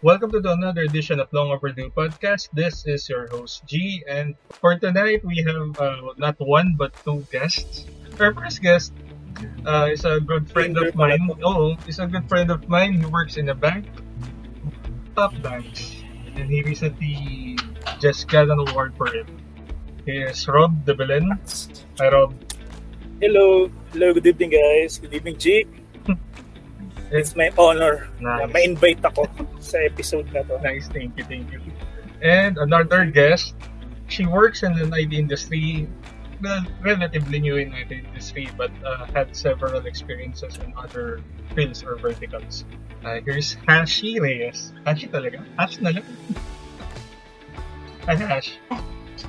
Welcome 0.00 0.32
to 0.32 0.40
another 0.40 0.88
edition 0.88 1.20
of 1.20 1.28
Long 1.28 1.52
Overdue 1.52 1.92
Podcast. 1.92 2.48
This 2.56 2.88
is 2.88 3.04
your 3.04 3.28
host 3.28 3.68
G, 3.68 4.00
and 4.08 4.32
for 4.48 4.72
tonight 4.80 5.20
we 5.20 5.44
have 5.44 5.76
uh, 5.76 6.16
not 6.16 6.40
one 6.40 6.72
but 6.72 6.96
two 7.04 7.20
guests. 7.28 7.84
Our 8.16 8.32
first 8.32 8.64
guest 8.64 8.96
uh, 9.68 9.92
is 9.92 10.08
a 10.08 10.16
good 10.16 10.48
friend 10.48 10.72
of 10.80 10.96
mine. 10.96 11.28
Oh, 11.44 11.76
is 11.84 12.00
a 12.00 12.08
good 12.08 12.24
friend 12.32 12.48
of 12.48 12.64
mine. 12.64 12.96
He 12.96 13.04
works 13.12 13.36
in 13.36 13.52
a 13.52 13.54
bank, 13.54 13.92
top 15.12 15.36
banks, 15.44 15.92
and 16.32 16.48
he 16.48 16.64
recently 16.64 17.60
just 18.00 18.24
got 18.24 18.48
an 18.48 18.56
award 18.56 18.96
for 18.96 19.12
it. 19.12 19.28
He 20.08 20.16
is 20.24 20.48
Rob 20.48 20.80
De 20.88 20.96
Belen. 20.96 21.36
Hi, 22.00 22.08
Rob. 22.08 22.32
Hello. 23.20 23.68
Hello, 23.92 24.16
good 24.16 24.32
evening 24.32 24.56
guys. 24.56 24.96
Good 24.96 25.12
evening, 25.12 25.36
G. 25.36 25.68
It's 27.10 27.34
my 27.34 27.50
honor 27.58 28.06
na 28.22 28.46
Nice. 28.46 28.52
ma-invite 28.54 29.02
ako 29.02 29.26
sa 29.58 29.82
episode 29.82 30.30
na 30.30 30.46
to. 30.46 30.62
Nice, 30.62 30.86
thank 30.94 31.18
you, 31.18 31.26
thank 31.26 31.50
you. 31.50 31.58
And 32.22 32.54
another 32.58 33.02
guest, 33.04 33.58
she 34.06 34.26
works 34.30 34.62
in 34.62 34.78
the 34.78 34.86
IT 34.86 35.10
industry, 35.10 35.90
well, 36.38 36.62
relatively 36.86 37.42
new 37.42 37.58
in 37.58 37.74
IT 37.74 37.90
industry, 37.90 38.46
but 38.54 38.70
uh, 38.86 39.10
had 39.10 39.34
several 39.34 39.82
experiences 39.90 40.54
in 40.62 40.70
other 40.78 41.18
fields 41.58 41.82
or 41.82 41.98
verticals. 41.98 42.62
Uh, 43.02 43.18
here's 43.26 43.56
Hashi 43.66 44.20
Reyes. 44.20 44.70
Hashi 44.86 45.08
talaga? 45.10 45.42
Hash 45.58 45.80
na 45.82 45.90
lang? 45.90 46.06
Hi, 48.06 48.14
Hash. 48.14 48.54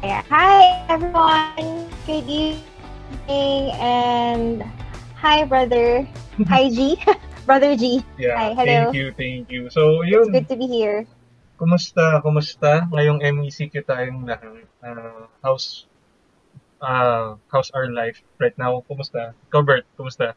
Yeah. 0.05 0.21
Hi 0.29 0.85
everyone. 0.89 1.89
Good 2.05 2.25
evening 2.29 3.73
and 3.81 4.61
hi 5.17 5.43
brother. 5.49 6.05
hi 6.45 6.69
G. 6.69 6.97
brother 7.51 7.75
G. 7.75 7.99
Yeah, 8.15 8.39
Hi, 8.39 8.55
hello. 8.55 8.63
thank 8.63 8.95
you, 8.95 9.11
thank 9.11 9.51
you. 9.51 9.67
So, 9.67 10.07
It's 10.07 10.15
yun, 10.15 10.31
good 10.31 10.47
to 10.47 10.55
be 10.55 10.71
here. 10.71 11.03
kumusta, 11.59 12.23
kumusta? 12.23 12.87
Ngayong 12.87 13.19
MECQ 13.19 13.83
tayong 13.83 14.23
lahat. 14.23 14.63
Uh, 14.79 15.27
how's, 15.43 15.83
uh, 16.79 17.35
how's 17.51 17.67
our 17.75 17.91
life 17.91 18.23
right 18.39 18.55
now? 18.55 18.79
Kumusta? 18.87 19.35
Ikaw, 19.51 19.67
Bert, 19.67 19.83
kumusta? 19.99 20.31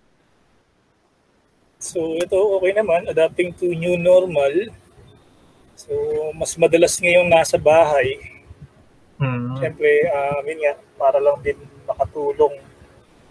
So 1.78 2.18
ito, 2.18 2.34
okay 2.58 2.74
naman. 2.74 3.06
Adapting 3.06 3.54
to 3.62 3.70
new 3.70 3.94
normal. 3.94 4.74
So 5.78 5.94
mas 6.34 6.58
madalas 6.58 6.98
ngayong 6.98 7.30
nasa 7.30 7.62
bahay. 7.62 8.18
Hmm. 9.22 9.54
Siyempre, 9.62 10.10
uh, 10.10 10.42
yun 10.42 10.58
nga, 10.66 10.74
para 10.98 11.22
lang 11.22 11.38
din 11.46 11.62
makatulong 11.86 12.58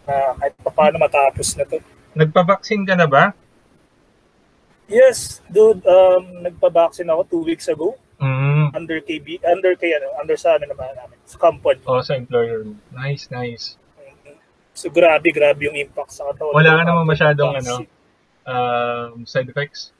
na 0.07 0.39
kahit 0.39 0.55
pa 0.63 0.71
paano 0.71 0.95
matapos 1.03 1.51
na 1.59 1.67
to. 1.67 1.83
Nagpa-vaccine 2.15 2.87
ka 2.87 2.95
na 2.95 3.11
ba? 3.11 3.35
Yes, 4.87 5.39
dude, 5.47 5.81
um, 5.87 6.43
nagpa-vaccine 6.43 7.07
ako 7.07 7.21
two 7.29 7.43
weeks 7.43 7.67
ago 7.67 7.95
Mm. 8.23 8.71
under 8.71 9.03
KB, 9.03 9.43
under 9.43 9.75
kay 9.75 9.91
ano, 9.91 10.15
under 10.15 10.39
sa 10.39 10.55
ano 10.55 10.63
naman 10.63 10.95
namin, 10.95 11.19
sa 11.27 11.35
company. 11.35 11.83
Oh, 11.83 11.99
sa 11.99 12.15
employer. 12.15 12.63
Nice, 12.95 13.27
nice. 13.27 13.75
So 14.71 14.87
grabe, 14.87 15.27
grabe 15.35 15.67
yung 15.67 15.75
impact 15.75 16.15
sa 16.15 16.31
katawan. 16.31 16.55
Wala 16.55 16.71
ka 16.79 16.83
naman 16.87 17.05
masyadong, 17.05 17.51
vaccine. 17.59 17.87
Um, 18.47 19.27
side 19.27 19.51
effects? 19.51 19.91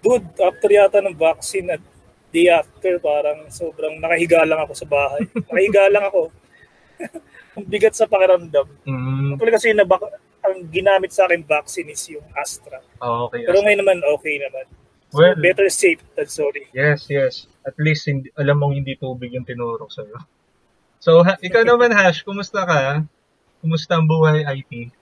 Dude, 0.00 0.28
after 0.38 0.70
yata 0.70 1.02
ng 1.02 1.18
vaccine 1.18 1.74
at 1.74 1.82
day 2.30 2.46
after, 2.46 2.98
parang 3.02 3.50
sobrang 3.50 3.98
nakahiga 3.98 4.46
lang 4.46 4.62
ako 4.62 4.72
sa 4.74 4.86
bahay. 4.86 5.22
nakahiga 5.50 5.90
lang 5.90 6.04
ako. 6.06 6.30
Ang 7.58 7.66
bigat 7.70 7.94
sa 7.94 8.06
pakiramdam. 8.06 8.66
Mm. 8.86 9.34
Actually 9.34 9.54
kasi 9.54 9.68
na 9.74 9.86
ang 10.44 10.68
ginamit 10.68 11.10
sa 11.10 11.24
akin 11.24 11.40
vaccine 11.44 11.88
is 11.88 12.04
yung 12.08 12.24
Astra. 12.36 12.84
Oh, 13.00 13.26
okay. 13.28 13.44
Pero 13.48 13.64
ngayon 13.64 13.80
naman, 13.80 13.98
okay 14.16 14.36
naman. 14.38 14.64
So, 15.10 15.20
Well- 15.24 15.40
better 15.40 15.68
safe 15.72 16.00
than 16.14 16.28
sorry. 16.28 16.68
Yes, 16.76 17.08
yes. 17.08 17.48
At 17.64 17.74
least 17.80 18.04
hindi, 18.04 18.28
alam 18.36 18.60
mong 18.60 18.76
hindi 18.76 18.92
tubig 19.00 19.32
yung 19.32 19.48
tinurok 19.48 19.88
sa'yo. 19.88 20.20
So, 21.00 21.24
ha, 21.24 21.40
ikaw 21.40 21.64
naman, 21.70 21.96
Hash, 21.96 22.20
kumusta 22.20 22.68
ka? 22.68 23.00
Kumusta 23.64 23.96
ang 23.96 24.04
buhay 24.04 24.44
IT? 24.44 24.92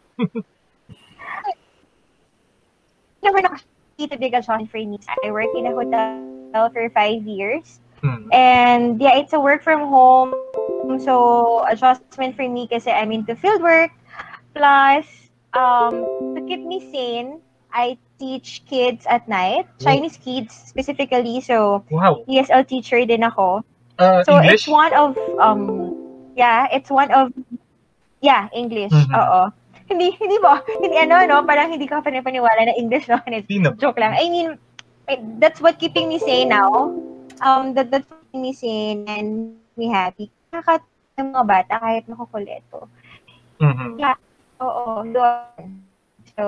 Naman 3.22 3.42
ako 3.46 3.56
dito 3.98 4.14
bigay 4.18 4.42
Sean 4.42 4.66
for 4.66 4.78
me. 4.82 4.98
I 5.22 5.30
work 5.30 5.50
in 5.54 5.66
a 5.66 5.74
hotel 5.74 6.66
for 6.74 6.86
five 6.90 7.22
years. 7.22 7.78
Hmm. 8.02 8.26
And 8.34 8.98
yeah, 8.98 9.14
it's 9.14 9.32
a 9.32 9.38
work 9.38 9.62
from 9.62 9.86
home. 9.86 10.34
So 10.98 11.62
adjustment 11.70 12.34
for 12.34 12.46
me 12.50 12.66
kasi 12.66 12.90
I'm 12.90 13.14
into 13.14 13.38
field 13.38 13.62
work. 13.62 13.94
Plus, 14.58 15.06
um, 15.54 16.08
to 16.34 16.40
keep 16.42 16.64
me 16.64 16.80
sane, 16.80 17.40
I 17.72 17.98
teach 18.18 18.62
kids 18.68 19.06
at 19.08 19.28
night, 19.28 19.66
Chinese 19.80 20.16
kids 20.16 20.54
specifically. 20.54 21.40
So 21.40 21.84
Wow. 21.90 22.24
ESL 22.28 22.64
teacher 22.64 23.00
din 23.04 23.24
ako. 23.24 23.64
Uh, 23.98 24.22
So 24.24 24.36
English? 24.38 24.64
it's 24.64 24.68
one 24.68 24.92
of 24.94 25.16
um 25.38 25.92
yeah, 26.34 26.68
it's 26.72 26.90
one 26.90 27.10
of 27.12 27.32
yeah, 28.20 28.48
English. 28.54 28.92
Mhm. 28.92 29.12
Oo. 29.12 29.42
Hindi 29.88 30.14
hindi 30.16 30.36
ba? 30.40 30.62
Hindi 30.80 30.96
ano 30.96 31.16
no, 31.28 31.36
parang 31.44 31.72
hindi 31.72 31.84
ka 31.88 32.00
panipaniwala 32.00 32.68
na 32.68 32.74
English 32.78 33.08
no. 33.08 33.18
And 33.26 33.42
it's 33.42 33.48
joke 33.80 33.98
lang. 33.98 34.14
I 34.16 34.28
mean, 34.30 34.56
that's 35.42 35.60
what 35.60 35.76
keeping 35.80 36.08
me 36.08 36.18
sane 36.18 36.48
now. 36.48 36.92
Um 37.42 37.74
that 37.74 37.90
that's 37.90 38.06
keeping 38.08 38.42
me 38.42 38.52
sane 38.54 39.04
and 39.08 39.28
me 39.76 39.90
happy. 39.90 40.30
Kakat 40.52 40.84
ng 41.18 41.34
mga 41.34 41.44
bata 41.44 41.74
kahit 41.82 42.04
makukuleto. 42.08 42.88
Mhm. 43.60 43.98
Oo, 44.62 45.02
doon. 45.10 45.82
So, 46.38 46.44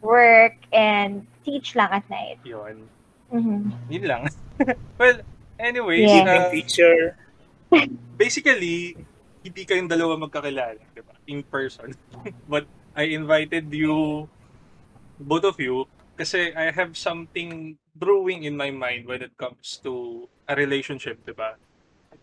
work 0.00 0.56
and 0.72 1.28
teach 1.44 1.76
lang 1.76 1.92
at 1.92 2.06
night. 2.08 2.40
Yun. 2.42 2.88
Mhm. 3.28 3.70
Yun 3.92 4.04
lang. 4.08 4.22
well, 5.00 5.20
anyways, 5.60 6.08
Yeah. 6.08 6.24
uh, 6.24 6.48
teacher, 6.48 7.14
basically, 8.16 8.96
hindi 9.44 9.62
kayong 9.62 9.90
dalawa 9.90 10.16
magkakilala, 10.18 10.80
di 10.96 11.02
ba? 11.04 11.14
In 11.28 11.44
person. 11.46 11.92
But 12.50 12.66
I 12.96 13.12
invited 13.12 13.68
you, 13.70 14.26
both 15.20 15.44
of 15.44 15.60
you, 15.60 15.84
kasi 16.16 16.56
I 16.56 16.72
have 16.72 16.96
something 16.96 17.76
brewing 17.92 18.48
in 18.48 18.56
my 18.56 18.72
mind 18.72 19.04
when 19.04 19.20
it 19.20 19.36
comes 19.36 19.78
to 19.84 20.24
a 20.48 20.56
relationship, 20.56 21.20
di 21.28 21.36
ba? 21.36 21.54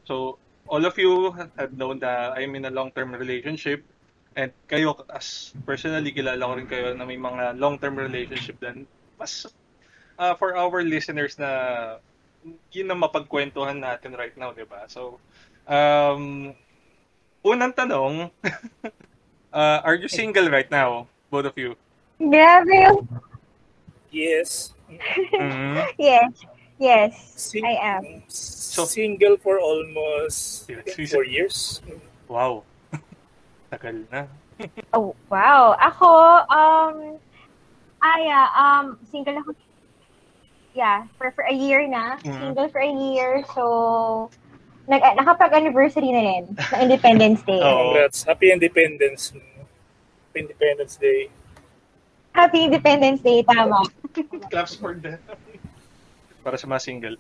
So, 0.03 0.41
all 0.68 0.84
of 0.84 0.97
you 0.97 1.31
have 1.56 1.78
known 1.78 2.00
that 2.02 2.34
I'm 2.34 2.56
in 2.57 2.66
a 2.66 2.73
long-term 2.73 3.13
relationship 3.13 3.85
and 4.35 4.51
kayo 4.66 4.97
as 5.13 5.53
personally 5.66 6.09
kilala 6.13 6.41
ko 6.45 6.53
rin 6.57 6.69
kayo 6.69 6.88
na 6.97 7.05
may 7.05 7.17
mga 7.17 7.57
long-term 7.57 7.97
relationship 7.97 8.57
din. 8.61 8.85
Mas 9.17 9.45
uh, 10.17 10.33
for 10.38 10.57
our 10.57 10.81
listeners 10.81 11.38
na 11.38 11.51
yun 12.73 12.91
ang 12.91 13.01
mapagkwentuhan 13.01 13.79
natin 13.79 14.17
right 14.19 14.35
now, 14.35 14.51
di 14.51 14.67
ba? 14.67 14.83
So, 14.91 15.22
um, 15.69 16.51
unang 17.45 17.72
tanong, 17.72 18.29
uh, 19.53 19.79
are 19.88 19.95
you 19.95 20.09
single 20.11 20.49
right 20.51 20.67
now, 20.69 21.07
both 21.31 21.47
of 21.47 21.55
you? 21.55 21.77
Grabe 22.19 23.03
yes. 24.13 24.73
Mhm. 25.33 25.81
Yes. 25.97 26.31
Yes, 26.81 27.13
Sing- 27.38 27.63
I 27.63 27.77
am. 27.79 28.03
single 28.27 29.38
for 29.38 29.61
almost 29.61 30.67
Yes, 30.67 31.11
four 31.13 31.23
years. 31.23 31.79
Wow. 32.27 32.66
Tagal 33.73 34.06
na. 34.13 34.29
Oh, 34.94 35.17
wow. 35.34 35.73
Ako, 35.81 36.07
um, 36.45 37.17
ah, 38.06 38.17
yeah, 38.22 38.45
um, 38.53 39.01
single 39.09 39.34
ako. 39.41 39.57
Yeah, 40.78 41.09
for, 41.17 41.34
for 41.34 41.45
a 41.50 41.53
year 41.53 41.89
na. 41.89 42.22
Mhm. 42.22 42.53
Single 42.53 42.69
for 42.69 42.81
a 42.85 42.94
year. 42.94 43.41
So, 43.57 44.29
nag, 44.85 45.01
nakapag-anniversary 45.17 46.13
na 46.13 46.22
rin 46.22 46.44
ng 46.53 46.79
Independence 46.85 47.41
Day. 47.41 47.61
Oo. 47.66 47.97
Congrats. 47.97 48.22
Happy 48.29 48.53
Independence. 48.53 49.34
Happy 49.34 50.40
Independence 50.45 50.94
Day. 51.01 51.34
Happy 52.38 52.59
Independence 52.69 53.22
Day, 53.25 53.41
tama. 53.41 53.81
Claps 54.53 54.78
for 54.78 54.93
that. 55.02 55.22
Para 56.46 56.61
sa 56.61 56.70
mga 56.70 56.81
single. 56.81 57.16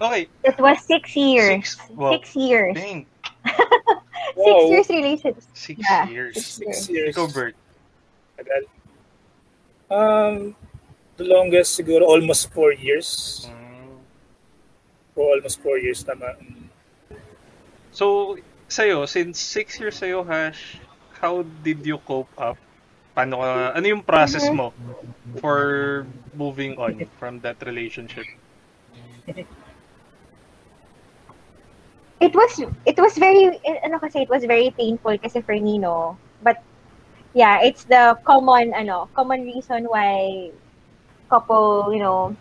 Okay. 0.00 0.32
It 0.44 0.56
was 0.56 0.80
six 0.88 1.12
years. 1.12 1.76
Six? 1.76 1.92
Wow. 1.92 2.16
Six 2.16 2.32
years. 2.32 2.74
Dang. 2.80 3.04
Six 3.42 4.36
Wow. 4.36 4.70
years 4.72 4.88
relationship. 4.88 5.36
Six 5.52 5.76
Yeah, 5.82 6.08
years. 6.08 6.34
six 6.40 6.56
Six 6.56 6.88
years. 6.88 7.12
Ikaw, 7.14 7.26
Bert. 7.34 7.54
Tagal. 8.38 8.64
Um, 9.92 10.56
the 11.20 11.24
longest 11.28 11.76
siguro 11.76 12.08
almost 12.08 12.48
four 12.54 12.72
years. 12.72 13.44
Mm. 13.44 14.00
For 15.12 15.36
almost 15.36 15.60
four 15.60 15.76
years 15.76 16.00
tama. 16.00 16.32
So, 17.92 18.38
sa'yo, 18.72 19.04
since 19.04 19.36
six 19.36 19.76
years 19.76 20.00
sa'yo, 20.00 20.24
Hash, 20.24 20.80
how 21.20 21.44
did 21.60 21.84
you 21.84 22.00
cope 22.08 22.32
up? 22.40 22.56
Paano 23.12 23.44
ka, 23.44 23.76
ano 23.76 23.84
yung 23.84 24.00
process 24.00 24.48
mo 24.48 24.72
for 25.44 26.08
moving 26.32 26.80
on 26.80 27.04
from 27.20 27.36
that 27.44 27.60
relationship? 27.68 28.24
It 32.22 32.34
was, 32.34 32.62
it 32.86 32.98
was 32.98 33.18
very, 33.18 33.50
eh, 33.66 33.78
ano 33.84 33.98
kasi, 33.98 34.22
it 34.22 34.30
was 34.30 34.44
very 34.46 34.70
painful 34.70 35.18
kasi 35.18 35.42
for 35.42 35.54
me, 35.58 35.78
no? 35.78 36.16
But, 36.42 36.62
yeah, 37.34 37.60
it's 37.62 37.84
the 37.84 38.16
common, 38.24 38.72
ano, 38.74 39.10
common 39.14 39.42
reason 39.42 39.84
why 39.90 40.50
couple, 41.30 41.90
you 41.92 42.00
know, 42.00 42.36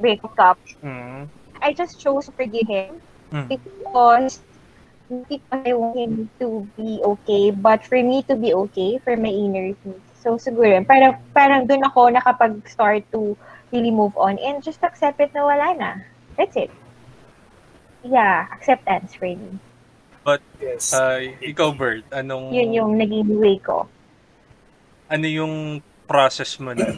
breakup, 0.00 0.58
Mm. 0.82 1.28
I 1.62 1.72
just 1.72 2.00
chose 2.00 2.26
to 2.26 2.32
forgive 2.32 2.68
him 2.68 3.00
Mm. 3.32 3.48
because 3.48 4.40
ko 5.08 5.36
I 5.50 5.72
want 5.74 5.96
him 5.96 6.30
to 6.40 6.66
be 6.76 7.00
okay, 7.04 7.50
but 7.50 7.84
for 7.84 8.00
me 8.00 8.22
to 8.28 8.34
be 8.36 8.52
okay, 8.54 8.98
for 8.98 9.16
my 9.16 9.28
inner 9.28 9.74
peace. 9.82 10.06
So, 10.22 10.36
siguro, 10.36 10.80
parang, 10.86 11.16
parang 11.34 11.66
dun 11.66 11.84
ako 11.84 12.08
nakapag-start 12.12 13.04
to 13.12 13.36
really 13.72 13.90
move 13.90 14.16
on 14.16 14.38
and 14.40 14.62
just 14.62 14.82
accept 14.82 15.20
it 15.20 15.32
na 15.34 15.44
wala 15.44 15.74
na. 15.76 15.90
That's 16.36 16.56
it. 16.56 16.70
Yeah, 18.04 18.46
acceptance 18.52 19.16
for 19.16 19.26
me. 19.26 19.56
Yes. 20.60 20.92
Uh, 20.96 21.36
ikaw, 21.44 21.76
Bert, 21.76 22.04
anong, 22.08 22.52
Yun 22.52 22.70
yung 22.72 22.92
naging 22.96 23.28
way 23.36 23.60
ko. 23.60 23.88
ano 25.12 25.26
yung 25.28 25.84
process 26.08 26.56
mo 26.56 26.72
na? 26.72 26.88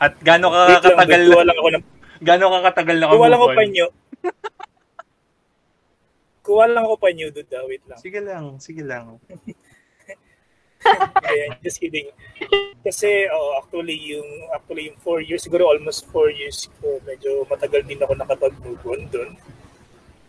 At 0.00 0.16
gaano 0.24 0.48
ka 0.48 0.60
Wait 0.68 0.84
lang, 0.84 1.46
lang 1.52 1.58
ako 1.60 1.68
ng 1.72 1.84
gaano 2.24 2.44
ka 2.48 2.58
katagal 2.72 2.96
na 2.96 3.06
Kuha 3.12 3.28
lang 3.28 3.40
ako 3.40 3.48
panyo. 3.52 3.86
Kuha 6.44 6.64
lang 6.68 6.84
ako 6.84 6.96
panyo, 7.00 7.26
dude. 7.32 7.60
Wait 7.68 7.84
lang. 7.88 7.98
Sige 8.00 8.20
lang, 8.20 8.44
sige 8.60 8.82
lang. 8.84 9.20
Just 11.64 11.80
kidding. 11.80 12.12
Kasi, 12.84 13.28
oh, 13.32 13.60
actually, 13.60 13.96
yung, 14.12 14.28
actually, 14.52 14.92
yung 14.92 14.98
four 15.00 15.24
years, 15.24 15.40
siguro 15.40 15.72
almost 15.72 16.04
four 16.12 16.28
years 16.28 16.68
ko, 16.80 17.00
medyo 17.08 17.48
matagal 17.48 17.80
din 17.88 18.00
ako 18.04 18.12
nakapag-move 18.12 18.82
on 18.84 19.02
dun. 19.08 19.30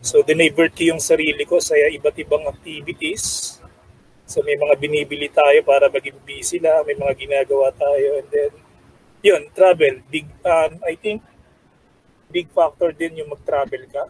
So, 0.00 0.24
dinivert 0.24 0.72
ko 0.72 0.96
yung 0.96 1.02
sarili 1.02 1.44
ko 1.44 1.60
sa 1.60 1.76
iba't 1.76 2.16
ibang 2.16 2.48
activities. 2.48 3.56
So, 4.24 4.40
may 4.40 4.56
mga 4.56 4.74
binibili 4.80 5.28
tayo 5.28 5.60
para 5.62 5.92
maging 5.92 6.18
busy 6.24 6.58
lang, 6.58 6.82
may 6.88 6.96
mga 6.96 7.14
ginagawa 7.14 7.70
tayo, 7.76 8.24
and 8.24 8.28
then, 8.32 8.52
yun, 9.20 9.42
travel. 9.52 10.00
Big, 10.08 10.24
um, 10.42 10.80
I 10.82 10.96
think, 10.96 11.20
big 12.32 12.48
factor 12.50 12.90
din 12.90 13.20
yung 13.20 13.30
mag-travel 13.30 13.84
ka. 13.92 14.04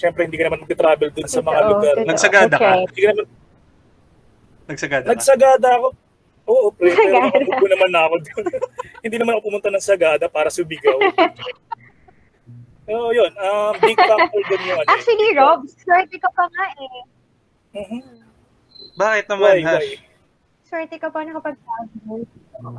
Siyempre, 0.00 0.24
hindi 0.24 0.40
ka 0.40 0.48
naman 0.48 0.64
mag-travel 0.64 1.12
dun 1.12 1.28
sa 1.28 1.44
mga 1.44 1.60
Totoo, 1.60 1.70
lugar. 1.76 1.94
Nagsagada 2.08 2.56
ka? 2.56 2.70
Okay. 2.72 2.88
Hindi 2.88 3.00
ka 3.02 3.10
naman 3.18 3.28
Nagsagada 4.70 5.04
ka? 5.04 5.10
Nagsagada 5.10 5.68
ako. 5.76 5.88
Oo, 6.50 6.66
pre. 6.74 6.90
Pero 6.94 7.14
Sagada. 7.14 7.26
makabubo 7.30 7.66
naman 7.66 7.90
na 7.90 8.00
ako 8.06 8.14
doon. 8.22 8.44
Hindi 9.04 9.16
naman 9.18 9.32
ako 9.34 9.42
pumunta 9.50 9.68
ng 9.70 9.82
Sagada 9.84 10.26
para 10.26 10.48
subigaw. 10.50 10.98
Oo, 12.90 13.08
yun. 13.14 13.30
Um, 13.38 13.72
big 13.78 13.98
factor 13.98 14.40
doon 14.50 14.62
yung 14.66 14.78
ano. 14.82 14.88
Actually, 14.90 15.28
Rob, 15.38 15.60
swerte 15.68 16.16
ka 16.18 16.30
pa 16.34 16.44
nga 16.50 16.66
eh. 16.74 16.98
Mhm. 17.70 18.00
Bakit 18.98 19.24
naman, 19.30 19.54
Why, 19.58 19.62
Hash? 19.62 19.90
why? 19.94 20.08
Swerte 20.66 20.96
ka 20.98 21.10
pa 21.10 21.22
nakapag-travel. 21.22 22.26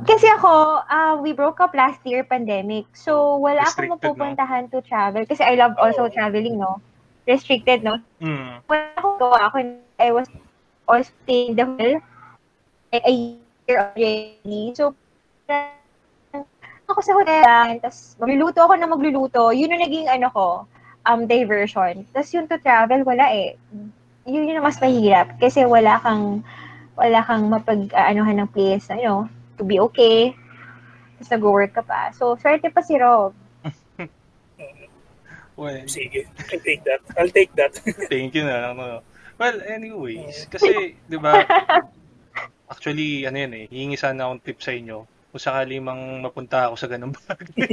Kasi 0.04 0.26
ako, 0.32 0.80
uh, 0.84 1.14
we 1.20 1.32
broke 1.32 1.60
up 1.60 1.72
last 1.72 2.00
year, 2.04 2.24
pandemic. 2.24 2.88
So, 2.92 3.36
wala 3.36 3.64
akong 3.64 3.88
Restricted, 3.88 3.88
no? 3.88 3.96
mapupuntahan 4.16 4.64
to 4.68 4.78
travel. 4.84 5.24
Kasi 5.24 5.44
I 5.44 5.56
love 5.56 5.76
also 5.76 6.08
Oo. 6.08 6.12
traveling, 6.12 6.56
no? 6.56 6.80
Restricted, 7.24 7.84
no? 7.84 8.00
Mm. 8.20 8.64
Wala 8.64 8.84
akong 8.96 9.16
gawa. 9.16 9.36
Ako, 9.48 9.56
I 9.96 10.08
was 10.12 10.28
also 10.88 11.10
staying 11.24 11.56
the 11.56 11.64
whole 11.66 12.00
like 12.92 13.06
a 13.06 13.12
year 13.12 13.78
already. 13.78 14.74
So, 14.74 14.94
ako 16.88 17.00
sa 17.00 17.16
hotel 17.16 17.40
lang, 17.40 17.80
tapos 17.80 18.20
magluluto 18.20 18.60
ako 18.60 18.74
na 18.76 18.88
magluluto. 18.90 19.42
Yun 19.54 19.72
yung 19.72 19.84
naging 19.84 20.08
ano 20.12 20.28
ko, 20.28 20.46
um, 21.08 21.24
diversion. 21.24 22.04
Tapos 22.12 22.30
yung 22.36 22.46
to 22.46 22.60
travel, 22.60 23.00
wala 23.02 23.32
eh. 23.32 23.56
Yun 24.28 24.50
yung 24.52 24.62
mas 24.62 24.78
mahirap 24.78 25.34
kasi 25.40 25.64
wala 25.64 25.98
kang 26.04 26.44
wala 26.92 27.24
kang 27.24 27.48
mapag-aanohan 27.48 28.44
ng 28.44 28.50
place, 28.52 28.92
you 28.92 29.08
know, 29.08 29.24
to 29.56 29.64
be 29.64 29.80
okay. 29.80 30.36
Tapos 31.16 31.30
nag-work 31.32 31.72
ka 31.72 31.82
pa. 31.82 32.12
So, 32.12 32.36
swerte 32.36 32.68
pa 32.68 32.84
si 32.84 33.00
Rob. 33.00 33.32
Well, 35.52 35.84
Sige, 35.84 36.24
I'll 36.48 36.64
take 36.64 36.80
that. 36.88 37.04
I'll 37.12 37.28
take 37.28 37.52
that. 37.60 37.76
Thank 38.08 38.32
you 38.34 38.48
na 38.48 38.72
lang. 38.72 39.04
Well, 39.40 39.58
anyways, 39.64 40.46
kasi, 40.48 40.94
di 41.12 41.18
ba, 41.18 41.44
actually, 42.68 43.24
ano 43.28 43.36
yan 43.36 43.52
eh, 43.56 43.64
hihingi 43.68 43.98
sana 43.98 44.28
akong 44.28 44.42
tip 44.44 44.58
sa 44.60 44.72
inyo 44.72 45.04
kung 45.32 45.40
sakali 45.40 45.80
mang 45.80 46.20
mapunta 46.20 46.68
ako 46.68 46.74
sa 46.76 46.88
ganung 46.92 47.16
bagay. 47.16 47.72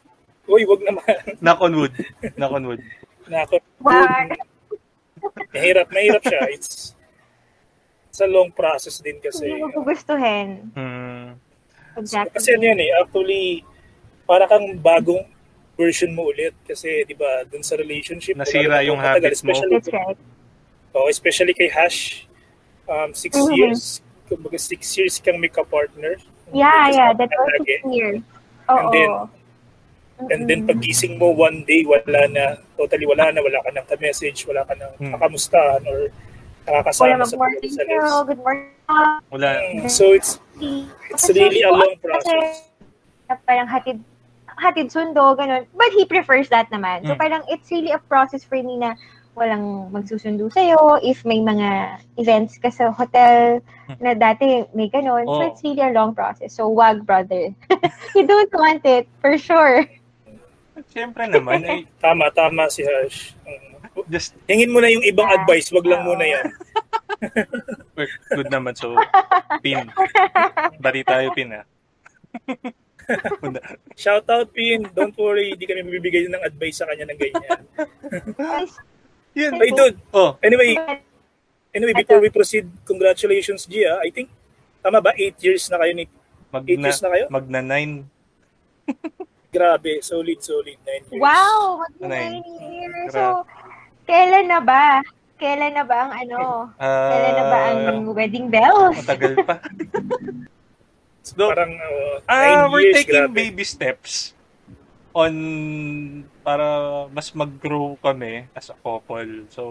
Uy, 0.50 0.62
wag 0.66 0.82
naman. 0.82 1.18
Knock 1.42 1.60
on 1.62 1.74
wood. 1.74 1.94
Knock 2.34 2.54
on 2.54 2.64
wood. 2.66 2.82
Nako. 3.30 3.62
Wag. 3.82 4.34
Mahirap, 5.54 5.86
mahirap 5.94 6.22
siya. 6.26 6.42
It's, 6.50 6.94
it's 8.10 8.20
a 8.22 8.26
long 8.26 8.50
process 8.50 8.98
din 8.98 9.22
kasi. 9.22 9.46
Hindi 9.46 9.62
mo 9.62 9.70
gugustuhin. 9.70 10.74
Hmm. 10.74 11.38
Exactly. 11.94 12.34
Kasi 12.34 12.48
ano 12.58 12.64
yan 12.66 12.80
eh, 12.82 12.90
actually, 12.98 13.62
para 14.26 14.50
kang 14.50 14.74
bagong 14.82 15.22
version 15.78 16.10
mo 16.14 16.30
ulit. 16.30 16.54
Kasi, 16.66 17.06
di 17.06 17.14
ba, 17.14 17.46
dun 17.46 17.62
sa 17.62 17.78
relationship. 17.78 18.34
Nasira 18.34 18.82
yung 18.82 18.98
habit 18.98 19.30
mo. 19.30 19.54
especially 19.54 19.78
That's 19.78 19.94
right. 19.94 20.18
Oh, 20.90 21.06
especially 21.06 21.54
kay 21.54 21.70
Hash, 21.70 22.26
um, 22.90 23.14
six 23.14 23.38
Mhm. 23.38 23.54
years, 23.54 24.02
kumbaga 24.26 24.58
six 24.58 24.90
years 24.98 25.22
kang 25.22 25.38
may 25.38 25.48
ka-partner. 25.48 26.18
Yeah, 26.50 26.90
yeah. 26.90 27.10
That 27.14 27.30
was 27.30 27.62
six 27.62 27.86
years. 27.86 28.20
Oo. 28.66 28.74
And 28.74 28.90
then- 28.92 29.38
And 30.20 30.44
then 30.44 30.68
pagising 30.68 31.16
mo 31.16 31.32
one 31.32 31.64
day, 31.64 31.80
wala 31.88 32.28
na, 32.28 32.60
totally 32.76 33.08
wala 33.08 33.32
na, 33.32 33.40
wala 33.40 33.64
ka 33.64 33.72
nang 33.72 33.88
ka-message, 33.88 34.44
wala 34.44 34.68
ka 34.68 34.76
nang 34.76 34.92
Hmm. 35.00 35.16
kakamustahan 35.16 35.80
or 35.88 36.12
nakakasama 36.68 37.24
sa 37.24 37.40
mag-morning 37.40 37.72
sa 37.72 37.82
show, 37.88 38.20
good 38.28 38.36
morning. 38.44 38.68
Wala. 39.32 39.48
Mm, 39.72 39.88
So 39.88 40.12
it's 40.12 40.36
it's 41.08 41.24
really 41.32 41.64
a 41.64 41.72
long 41.72 41.96
process. 42.04 42.68
Kasi 43.32 43.40
parang 43.48 43.64
hatid 43.64 43.96
hatid 44.60 44.92
sundo, 44.92 45.32
ganun. 45.40 45.64
But 45.72 45.88
he 45.96 46.04
prefers 46.04 46.52
that 46.52 46.68
naman. 46.68 47.08
So 47.08 47.16
Mm. 47.16 47.20
parang 47.22 47.42
it's 47.48 47.72
really 47.72 47.96
a 47.96 48.02
process 48.04 48.44
for 48.44 48.60
me 48.60 48.76
na 48.76 49.00
walang 49.34 49.88
magsusundo 49.94 50.50
sa'yo. 50.50 51.00
If 51.00 51.24
may 51.24 51.40
mga 51.40 52.00
events 52.18 52.58
ka 52.58 52.68
sa 52.68 52.90
hotel 52.90 53.62
na 54.02 54.12
dati 54.14 54.66
may 54.74 54.90
ganun. 54.90 55.24
So 55.26 55.40
Oh. 55.40 55.46
it's 55.46 55.62
really 55.62 55.82
a 55.82 55.94
long 55.94 56.12
process. 56.14 56.54
So 56.58 56.68
wag, 56.68 57.06
brother. 57.06 57.54
you 58.16 58.24
don't 58.26 58.52
want 58.52 58.84
it, 58.84 59.06
for 59.22 59.38
sure. 59.38 59.86
Siyempre 60.90 61.28
naman, 61.28 61.62
eh, 61.68 61.84
Tama, 62.00 62.32
tama 62.32 62.66
si 62.72 62.82
Hash. 62.82 63.36
Mm. 63.44 64.06
just, 64.08 64.32
Hingin 64.48 64.72
mo 64.72 64.80
na 64.80 64.88
yung 64.88 65.04
ibang 65.04 65.28
Yeah. 65.28 65.42
advice, 65.42 65.68
wag 65.74 65.86
lang 65.86 66.06
muna 66.06 66.24
yan. 66.24 66.46
good 68.36 68.48
naman. 68.48 68.72
So, 68.78 68.96
pin. 69.60 69.90
Bari 70.80 71.04
tayo, 71.04 71.30
pin 71.36 71.52
ah. 71.52 71.64
Shout 73.98 74.30
out, 74.30 74.54
Pin. 74.54 74.86
Don't 74.94 75.16
worry, 75.18 75.50
hindi 75.50 75.66
kami 75.66 75.82
mabibigay 75.82 76.30
ng 76.30 76.46
advice 76.46 76.78
sa 76.78 76.86
kanya 76.86 77.10
ng 77.10 77.18
ganyan. 77.18 77.60
Yun. 79.32 79.52
Ay, 79.56 79.70
dude. 79.70 79.98
Oh, 80.10 80.34
Anyway, 80.40 80.74
anyway, 81.70 81.94
before 81.94 82.18
we 82.18 82.28
proceed, 82.28 82.66
congratulations, 82.82 83.64
Gia. 83.64 84.02
I 84.02 84.10
think, 84.10 84.28
tama 84.80 84.98
ba? 84.98 85.14
Eight 85.14 85.38
years 85.38 85.70
na 85.70 85.78
kayo 85.78 85.94
ni... 85.94 86.04
mag 86.50 86.66
Eight 86.66 86.80
years 86.80 86.98
na 86.98 87.08
kayo? 87.08 87.24
Magna 87.30 87.60
nine. 87.60 88.06
Grabe, 89.54 89.98
solid, 90.00 90.38
solid. 90.40 90.78
Nine 90.82 91.04
years. 91.10 91.22
Wow! 91.22 91.82
Mag 91.98 92.10
Nine. 92.10 92.32
nine 92.38 92.46
years. 92.60 93.10
Grabe. 93.10 93.14
So, 93.14 93.22
kailan 94.06 94.46
na 94.46 94.58
ba? 94.58 94.82
Kailan 95.36 95.72
na 95.72 95.84
ba 95.86 95.96
ang 96.04 96.12
ano? 96.12 96.40
Kailan 96.76 97.32
na 97.32 97.44
ba 97.46 97.58
ang 97.70 97.78
Ah, 97.86 98.12
wedding 98.12 98.46
bells? 98.46 98.98
matagal 98.98 99.34
pa. 99.40 99.56
so, 101.22 101.48
Parang 101.54 101.72
uh, 101.72 102.14
Ah, 102.26 102.66
nine 102.66 102.70
we're 102.70 102.84
years, 102.84 102.96
taking 103.00 103.24
grabe. 103.24 103.34
baby 103.48 103.64
steps 103.64 104.34
on 105.12 105.34
para 106.40 106.66
mas 107.10 107.34
mag-grow 107.34 107.98
kami 107.98 108.46
as 108.54 108.70
a 108.70 108.76
couple. 108.78 109.46
So, 109.50 109.62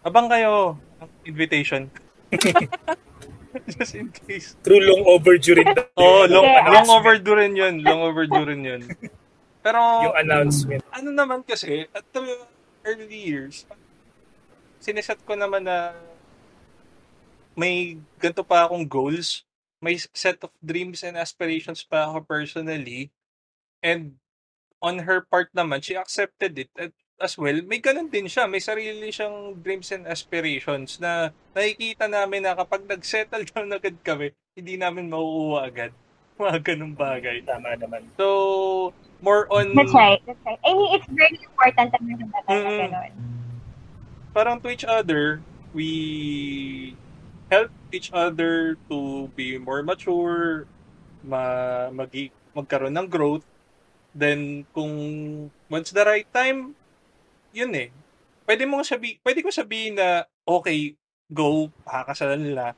abang 0.00 0.28
kayo 0.28 0.80
ng 1.00 1.10
invitation. 1.28 1.92
Just 3.72 3.96
in 3.96 4.12
case. 4.12 4.52
True 4.60 4.80
long 4.80 5.04
overdue 5.08 5.56
rin. 5.56 5.68
Oh, 5.96 6.28
long, 6.28 6.44
Okay. 6.44 6.72
long 6.76 6.88
overdue 6.92 7.36
rin 7.36 7.52
yun. 7.56 7.74
Long 7.80 8.04
overdue 8.04 8.44
rin 8.44 8.62
yun. 8.64 8.82
Pero, 9.64 9.80
Yung 10.08 10.16
announcement. 10.16 10.84
ano 10.92 11.08
naman 11.10 11.40
kasi, 11.42 11.88
at 11.90 12.04
the 12.12 12.20
early 12.84 13.16
years, 13.16 13.64
sineset 14.78 15.18
ko 15.24 15.34
naman 15.34 15.64
na 15.64 15.96
may 17.56 17.96
ganito 18.20 18.44
pa 18.44 18.68
akong 18.68 18.84
goals. 18.84 19.42
May 19.80 19.96
set 20.12 20.40
of 20.44 20.52
dreams 20.60 21.00
and 21.04 21.16
aspirations 21.16 21.80
pa 21.84 22.08
ako 22.08 22.24
personally. 22.24 23.08
And 23.80 24.16
on 24.82 25.04
her 25.04 25.24
part 25.24 25.52
naman, 25.56 25.82
she 25.82 25.96
accepted 25.96 26.58
it 26.58 26.70
at, 26.76 26.92
as 27.20 27.36
well. 27.36 27.56
May 27.64 27.80
ganun 27.80 28.12
din 28.12 28.28
siya. 28.28 28.44
May 28.48 28.60
sarili 28.60 29.08
siyang 29.08 29.60
dreams 29.60 29.88
and 29.92 30.04
aspirations 30.04 31.00
na 31.00 31.32
nakikita 31.56 32.06
namin 32.08 32.44
na 32.44 32.52
kapag 32.56 32.84
nag-settle 32.84 33.44
down 33.50 33.72
agad 33.72 33.96
kami, 34.04 34.32
hindi 34.56 34.76
namin 34.76 35.08
makukuha 35.08 35.58
agad. 35.64 35.92
Mga 36.40 36.58
ganung 36.60 36.92
bagay. 36.92 37.40
Tama 37.48 37.80
naman. 37.80 38.04
So, 38.20 38.92
more 39.24 39.48
on... 39.48 39.72
That's 39.72 39.96
right. 39.96 40.20
That's 40.28 40.42
right. 40.44 40.60
I 40.60 40.70
mean, 40.76 41.00
it's 41.00 41.08
very 41.08 41.40
important 41.40 41.88
naman 41.96 42.14
na 42.20 42.40
talaga 42.44 42.52
Mm-mm. 42.52 42.80
ganun. 42.92 43.12
parang 44.36 44.60
to 44.60 44.68
each 44.68 44.84
other, 44.84 45.40
we 45.72 46.92
help 47.48 47.72
each 47.88 48.12
other 48.12 48.76
to 48.92 49.32
be 49.32 49.56
more 49.56 49.80
mature, 49.80 50.68
ma 51.24 51.88
magi 51.88 52.28
magkaroon 52.52 52.92
ng 52.92 53.08
growth, 53.08 53.48
Then, 54.16 54.64
kung 54.72 54.92
once 55.68 55.92
the 55.92 56.00
right 56.00 56.28
time, 56.32 56.72
yun 57.52 57.72
eh. 57.76 57.92
Pwede 58.48 58.64
mo 58.64 58.80
sabi, 58.80 59.20
pwede 59.20 59.44
ko 59.44 59.52
sabihin 59.52 60.00
na, 60.00 60.24
okay, 60.48 60.96
go, 61.28 61.68
pakakasalan 61.84 62.40
nila. 62.40 62.72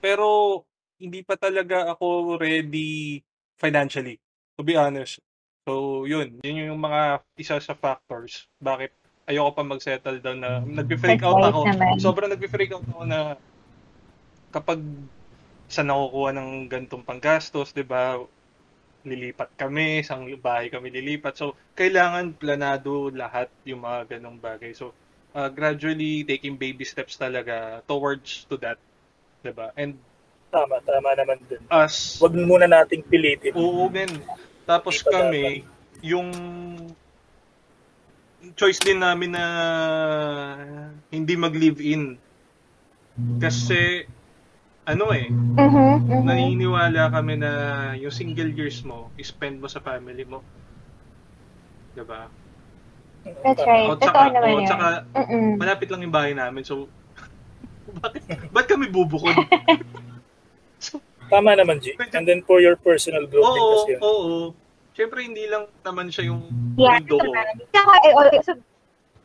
Pero, 0.00 0.62
hindi 0.96 1.20
pa 1.20 1.36
talaga 1.36 1.92
ako 1.92 2.40
ready 2.40 3.20
financially, 3.60 4.16
to 4.56 4.64
be 4.64 4.80
honest. 4.80 5.20
So, 5.68 6.08
yun. 6.08 6.40
Yun 6.40 6.72
yung 6.72 6.80
mga 6.80 7.20
isa 7.36 7.60
sa 7.60 7.76
factors. 7.76 8.48
Bakit 8.56 8.96
ayoko 9.28 9.52
pa 9.52 9.60
mag-settle 9.60 10.24
down 10.24 10.40
na 10.40 10.64
nagbe-freak 10.64 11.20
out 11.20 11.44
ako. 11.52 11.68
naman. 11.68 12.00
Sobrang 12.00 12.32
nagbe-freak 12.32 12.72
out 12.72 12.88
ako 12.88 13.04
na 13.04 13.36
kapag 14.48 14.80
sa 15.68 15.84
nakukuha 15.84 16.32
ng 16.32 16.50
gantong 16.72 17.04
panggastos, 17.04 17.76
'di 17.76 17.84
ba? 17.84 18.16
Lilipat 19.06 19.54
kami, 19.54 20.02
isang 20.02 20.26
bahay 20.42 20.68
kami 20.72 20.90
lilipat. 20.90 21.38
So, 21.38 21.54
kailangan 21.78 22.34
planado 22.34 23.14
lahat 23.14 23.48
yung 23.62 23.86
mga 23.86 24.18
ganong 24.18 24.42
bagay. 24.42 24.74
So, 24.74 24.90
uh, 25.38 25.48
gradually 25.48 26.26
taking 26.26 26.58
baby 26.58 26.82
steps 26.82 27.14
talaga 27.14 27.84
towards 27.86 28.48
to 28.50 28.58
that, 28.58 28.78
'di 29.44 29.52
ba? 29.54 29.70
And 29.78 29.98
Tama, 30.48 30.80
tama 30.80 31.12
naman 31.12 31.36
dun. 31.44 31.60
us 31.68 32.16
Huwag 32.16 32.32
muna 32.32 32.64
nating 32.64 33.04
pilitin. 33.04 33.52
Oo, 33.52 33.84
men. 33.92 34.08
Tapos 34.64 35.04
kami, 35.04 35.60
yung 36.00 36.32
choice 38.56 38.80
din 38.80 38.96
namin 38.96 39.36
na 39.36 39.44
hindi 41.12 41.34
mag-live-in. 41.36 42.16
Kasi, 43.42 44.08
ano 44.88 45.12
eh, 45.12 45.28
Mhm, 45.28 46.08
mhm. 46.08 46.24
naniniwala 46.24 47.12
kami 47.12 47.36
na 47.36 47.50
yung 48.00 48.14
single 48.14 48.48
years 48.56 48.80
mo, 48.88 49.12
spend 49.20 49.60
mo 49.60 49.68
sa 49.68 49.84
family 49.84 50.24
mo. 50.24 50.40
Diba? 51.92 52.24
That's 53.44 53.60
right. 53.68 53.92
O, 53.92 54.00
Totoo 54.00 54.08
tsaka, 54.08 54.32
naman 54.32 54.48
o, 54.48 54.56
yun. 54.56 54.64
tsaka, 54.64 54.86
malapit 55.60 55.92
lang 55.92 56.08
yung 56.08 56.14
bahay 56.14 56.32
namin. 56.32 56.64
So, 56.64 56.88
bakit, 58.00 58.24
ba't 58.48 58.64
kami 58.64 58.88
bubukod? 58.88 59.36
Tama 61.32 61.52
naman, 61.52 61.76
G. 61.84 61.92
And 62.16 62.24
then 62.24 62.40
for 62.48 62.64
your 62.64 62.80
personal 62.80 63.28
growth 63.28 63.52
oo, 63.52 63.68
kasi 63.76 63.88
yun. 63.92 64.00
oo. 64.00 64.56
Siyempre, 64.96 65.20
hindi 65.20 65.44
lang 65.44 65.68
naman 65.84 66.08
siya 66.08 66.32
yung 66.32 66.48
Yeah, 66.80 66.96
mundo 66.96 67.20
ko. 67.20 67.28
naman. 67.28 67.60
Tsaka, 67.68 67.92
I 68.00 68.10
also, 68.16 68.52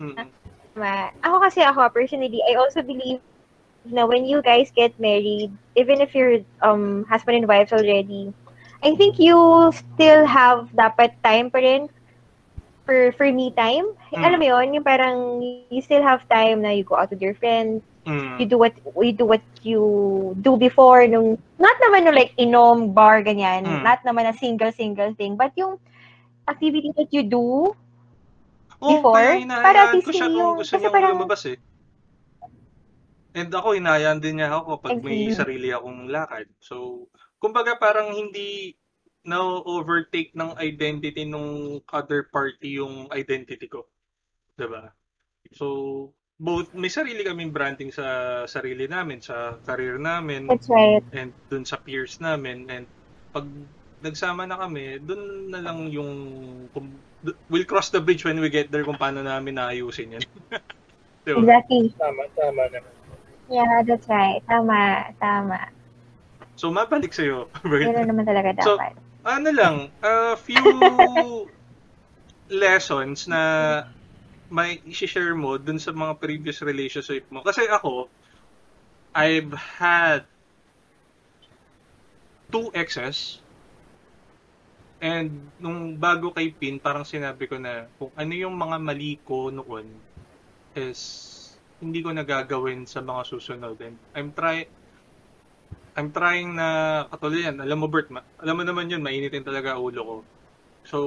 Mm-mm. 0.03 0.27
Ma, 0.73 1.13
ako 1.21 1.35
kasi 1.47 1.61
ako 1.61 1.85
personally, 1.93 2.41
I 2.43 2.57
also 2.57 2.81
believe 2.81 3.21
na 3.85 4.05
when 4.05 4.25
you 4.25 4.41
guys 4.41 4.71
get 4.71 4.95
married, 4.99 5.51
even 5.75 5.99
if 5.99 6.15
you're 6.15 6.39
um 6.61 7.03
husband 7.05 7.37
and 7.37 7.47
wives 7.47 7.71
already, 7.71 8.31
I 8.83 8.95
think 8.95 9.19
you 9.19 9.35
still 9.71 10.25
have 10.25 10.71
dapat 10.71 11.15
time 11.23 11.51
pa 11.51 11.59
rin 11.59 11.87
for 12.83 13.11
for 13.15 13.27
me 13.31 13.51
time. 13.55 13.87
Mm. 14.11 14.23
Alam 14.23 14.39
mo 14.39 14.47
yun, 14.55 14.67
yung 14.75 14.85
parang 14.85 15.17
you 15.71 15.81
still 15.81 16.03
have 16.03 16.27
time 16.27 16.63
na 16.63 16.71
you 16.75 16.83
go 16.83 16.95
out 16.95 17.11
with 17.11 17.23
your 17.23 17.35
friends, 17.35 17.79
Mm. 18.03 18.35
you 18.39 18.45
do 18.45 18.59
what 18.59 18.75
you 18.99 19.15
do 19.15 19.23
what 19.23 19.43
you 19.63 19.79
do 20.43 20.59
before 20.59 21.07
nung 21.07 21.39
not 21.55 21.75
naman 21.79 22.03
no 22.03 22.11
like 22.11 22.35
inom 22.35 22.91
bar 22.91 23.23
ganyan, 23.23 23.63
Mm. 23.63 23.83
not 23.83 24.03
naman 24.03 24.27
a 24.27 24.35
single 24.35 24.75
single 24.75 25.15
thing, 25.15 25.39
but 25.39 25.55
yung 25.55 25.79
activity 26.51 26.91
that 26.99 27.07
you 27.15 27.23
do 27.23 27.71
Oo, 28.83 28.89
before, 28.99 29.39
para 29.47 29.87
at 29.87 29.95
least 29.95 30.11
yung- 30.11 30.59
kasi 30.59 30.75
parang- 30.91 31.15
lumabas 31.15 31.47
eh. 31.47 31.55
And 33.33 33.49
ako, 33.49 33.73
hinahayaan 33.73 34.21
din 34.21 34.39
niya 34.39 34.53
ako 34.53 34.77
kapag 34.77 35.01
may 35.01 35.29
Agree. 35.29 35.33
sarili 35.33 35.69
akong 35.73 36.05
lakad. 36.09 36.47
So, 36.61 37.07
kumbaga 37.41 37.75
parang 37.81 38.13
hindi 38.13 38.77
na-overtake 39.25 40.35
ng 40.37 40.59
identity 40.59 41.25
nung 41.25 41.81
other 41.89 42.27
party 42.29 42.77
yung 42.77 43.07
identity 43.09 43.65
ko. 43.71 43.87
'Di 44.59 44.67
ba? 44.67 44.91
So, 45.55 45.65
both, 46.37 46.75
may 46.75 46.91
sarili 46.91 47.23
kaming 47.23 47.55
branding 47.55 47.89
sa 47.89 48.43
sarili 48.45 48.85
namin, 48.85 49.23
sa 49.23 49.55
career 49.63 49.95
namin, 49.95 50.45
that's 50.45 50.67
right. 50.67 51.01
and 51.15 51.31
dun 51.47 51.63
sa 51.63 51.79
peers 51.79 52.19
namin. 52.19 52.67
And 52.67 52.85
pag 53.31 53.47
nagsama 54.03 54.43
na 54.43 54.59
kami, 54.59 54.99
dun 54.99 55.49
na 55.49 55.63
lang 55.63 55.87
yung 55.87 56.11
kung, 56.75 56.91
we'll 57.47 57.69
cross 57.69 57.87
the 57.89 58.03
bridge 58.03 58.27
when 58.27 58.43
we 58.43 58.51
get 58.51 58.67
there 58.67 58.83
kung 58.83 58.99
paano 58.99 59.23
namin 59.23 59.55
naayusin 59.55 60.19
yan. 60.19 60.25
diba? 61.25 61.39
Exactly. 61.39 61.87
Tama, 61.95 62.23
tama 62.35 62.63
naman. 62.67 62.92
Yeah, 63.49 63.83
that's 63.85 64.07
right. 64.07 64.41
Tama, 64.47 65.13
tama. 65.19 65.59
So, 66.55 66.71
mabalik 66.71 67.11
sa'yo, 67.11 67.49
Bert. 67.65 67.91
na 67.91 68.03
naman 68.07 68.25
talaga 68.27 68.51
So, 68.63 68.77
dapat. 68.77 68.93
Ano 69.23 69.49
lang, 69.55 69.75
a 70.03 70.35
few 70.35 70.67
lessons 72.51 73.27
na 73.27 73.41
may 74.51 74.77
i-share 74.85 75.33
mo 75.33 75.57
dun 75.57 75.79
sa 75.79 75.95
mga 75.95 76.19
previous 76.19 76.59
relationship 76.61 77.25
mo. 77.31 77.41
Kasi 77.41 77.65
ako, 77.71 78.11
I've 79.15 79.53
had 79.53 80.25
two 82.51 82.69
exes 82.73 83.41
and 85.01 85.51
nung 85.59 85.99
bago 85.99 86.31
kay 86.31 86.53
Pin, 86.55 86.79
parang 86.79 87.03
sinabi 87.03 87.43
ko 87.49 87.59
na 87.59 87.91
kung 87.99 88.13
ano 88.15 88.33
yung 88.33 88.55
mga 88.55 88.77
mali 88.79 89.19
ko 89.25 89.51
noon 89.51 89.99
is 90.75 91.01
hindi 91.83 91.99
ko 92.05 92.09
nagagawin 92.15 92.87
sa 92.87 93.03
mga 93.03 93.21
susunod. 93.31 93.77
And 93.83 93.97
I'm 94.15 94.31
try 94.33 94.65
I'm 95.97 96.09
trying 96.09 96.57
na 96.57 96.67
katulad 97.11 97.53
yan. 97.53 97.57
Alam 97.61 97.85
mo 97.85 97.87
Bert, 97.93 98.09
ma- 98.09 98.25
alam 98.41 98.55
mo 98.57 98.63
naman 98.65 98.89
yun, 98.89 99.05
mainitin 99.05 99.45
talaga 99.45 99.77
ulo 99.77 100.01
ko. 100.09 100.15
So, 100.85 100.97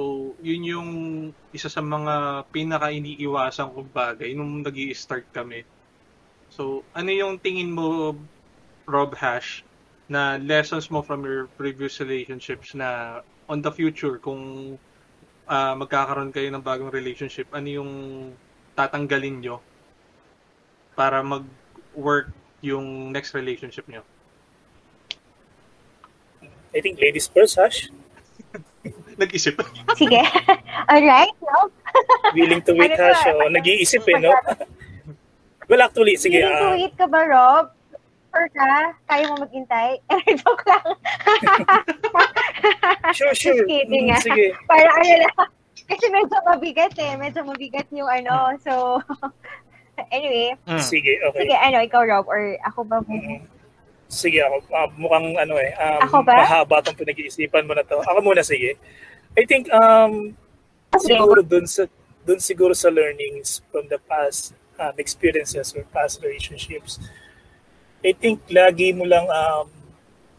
yun 0.41 0.63
yung 0.65 0.89
isa 1.53 1.69
sa 1.69 1.81
mga 1.83 2.47
pinaka 2.55 2.87
iniiwasan 2.95 3.73
kong 3.75 3.91
bagay 3.93 4.31
nung 4.35 4.63
nag 4.63 4.77
start 4.95 5.27
kami. 5.35 5.67
So, 6.49 6.87
ano 6.95 7.11
yung 7.11 7.39
tingin 7.43 7.71
mo, 7.75 8.15
Rob 8.87 9.15
Hash, 9.15 9.65
na 10.09 10.39
lessons 10.39 10.87
mo 10.91 11.03
from 11.03 11.23
your 11.27 11.51
previous 11.59 11.99
relationships 11.99 12.75
na 12.75 13.19
on 13.51 13.59
the 13.63 13.71
future, 13.71 14.19
kung 14.23 14.41
ah, 15.47 15.75
magkakaroon 15.75 16.31
kayo 16.35 16.49
ng 16.51 16.63
bagong 16.63 16.91
relationship, 16.93 17.47
ano 17.51 17.67
yung 17.67 17.91
tatanggalin 18.77 19.37
nyo 19.43 19.66
para 20.97 21.21
mag-work 21.21 22.33
yung 22.59 23.13
next 23.13 23.37
relationship 23.37 23.85
nyo? 23.85 24.01
I 26.73 26.81
think 26.81 26.97
ladies 26.97 27.29
first, 27.29 27.55
Hash. 27.55 27.93
Nag-isip. 29.21 29.61
Sige. 29.93 30.21
Alright, 30.91 31.37
no? 31.41 31.69
Willing 32.37 32.65
to 32.65 32.73
wait, 32.73 32.97
Ano 32.97 32.97
to, 32.97 33.05
Hash. 33.13 33.23
Oh, 33.29 33.37
ano- 33.45 33.53
nag-iisip 33.53 34.01
eh, 34.09 34.17
no? 34.17 34.33
well, 35.69 35.81
actually, 35.85 36.17
sige. 36.17 36.41
Willing 36.41 36.57
to 36.57 36.65
ah, 36.65 36.73
wait 36.75 36.93
ka 36.97 37.05
ba, 37.05 37.21
Rob? 37.25 37.65
Or 38.33 38.45
ka? 38.53 38.93
Kaya 39.09 39.23
mo 39.29 39.41
maghintay? 39.41 39.97
Joke 40.41 40.65
lang. 40.65 40.85
sure, 43.13 43.33
sure. 43.33 43.53
Just 43.55 43.69
kidding, 43.69 44.09
Mm, 44.09 44.17
ah. 44.17 44.21
sige. 44.21 44.45
Para 44.65 44.89
ano 44.89 45.13
lang. 45.25 45.49
Kasi 45.87 46.05
medyo 46.11 46.37
mabigat 46.43 46.93
eh. 46.99 47.15
Medyo 47.15 47.41
mabigat 47.47 47.87
yung 47.89 48.11
ano. 48.11 48.53
So, 48.61 48.99
anyway. 50.11 50.53
Mm. 50.67 50.81
Sige, 50.81 51.13
okay. 51.25 51.47
Sige, 51.47 51.55
ano, 51.57 51.77
ikaw, 51.81 52.01
Rob? 52.05 52.25
Or 52.29 52.57
ako 52.65 52.79
ba? 52.85 53.01
Mm. 53.05 53.43
Sige 54.07 54.39
ako. 54.39 54.55
Ah, 54.71 54.87
mukhang 54.95 55.35
ano 55.35 55.59
eh. 55.59 55.75
Um, 55.75 56.01
Ako 56.07 56.17
ba? 56.23 56.39
Mahaba 56.39 56.79
itong 56.79 56.95
pinag-iisipan 56.95 57.67
mo 57.67 57.75
na 57.75 57.83
to. 57.83 57.99
Ako 57.99 58.23
muna, 58.23 58.39
sige. 58.39 58.79
I 59.35 59.43
think 59.43 59.67
um, 59.75 60.31
siguro 60.95 61.43
dun 61.43 61.67
sa 61.67 61.85
dun 62.23 62.39
siguro 62.39 62.71
sa 62.71 62.87
learnings 62.87 63.59
from 63.67 63.91
the 63.91 63.99
past 64.07 64.55
um, 64.79 64.95
experiences 64.95 65.75
or 65.75 65.83
past 65.91 66.23
relationships. 66.23 67.03
I 67.99 68.15
think 68.15 68.47
lagi 68.47 68.95
mo 68.95 69.03
lang 69.03 69.27
um, 69.27 69.67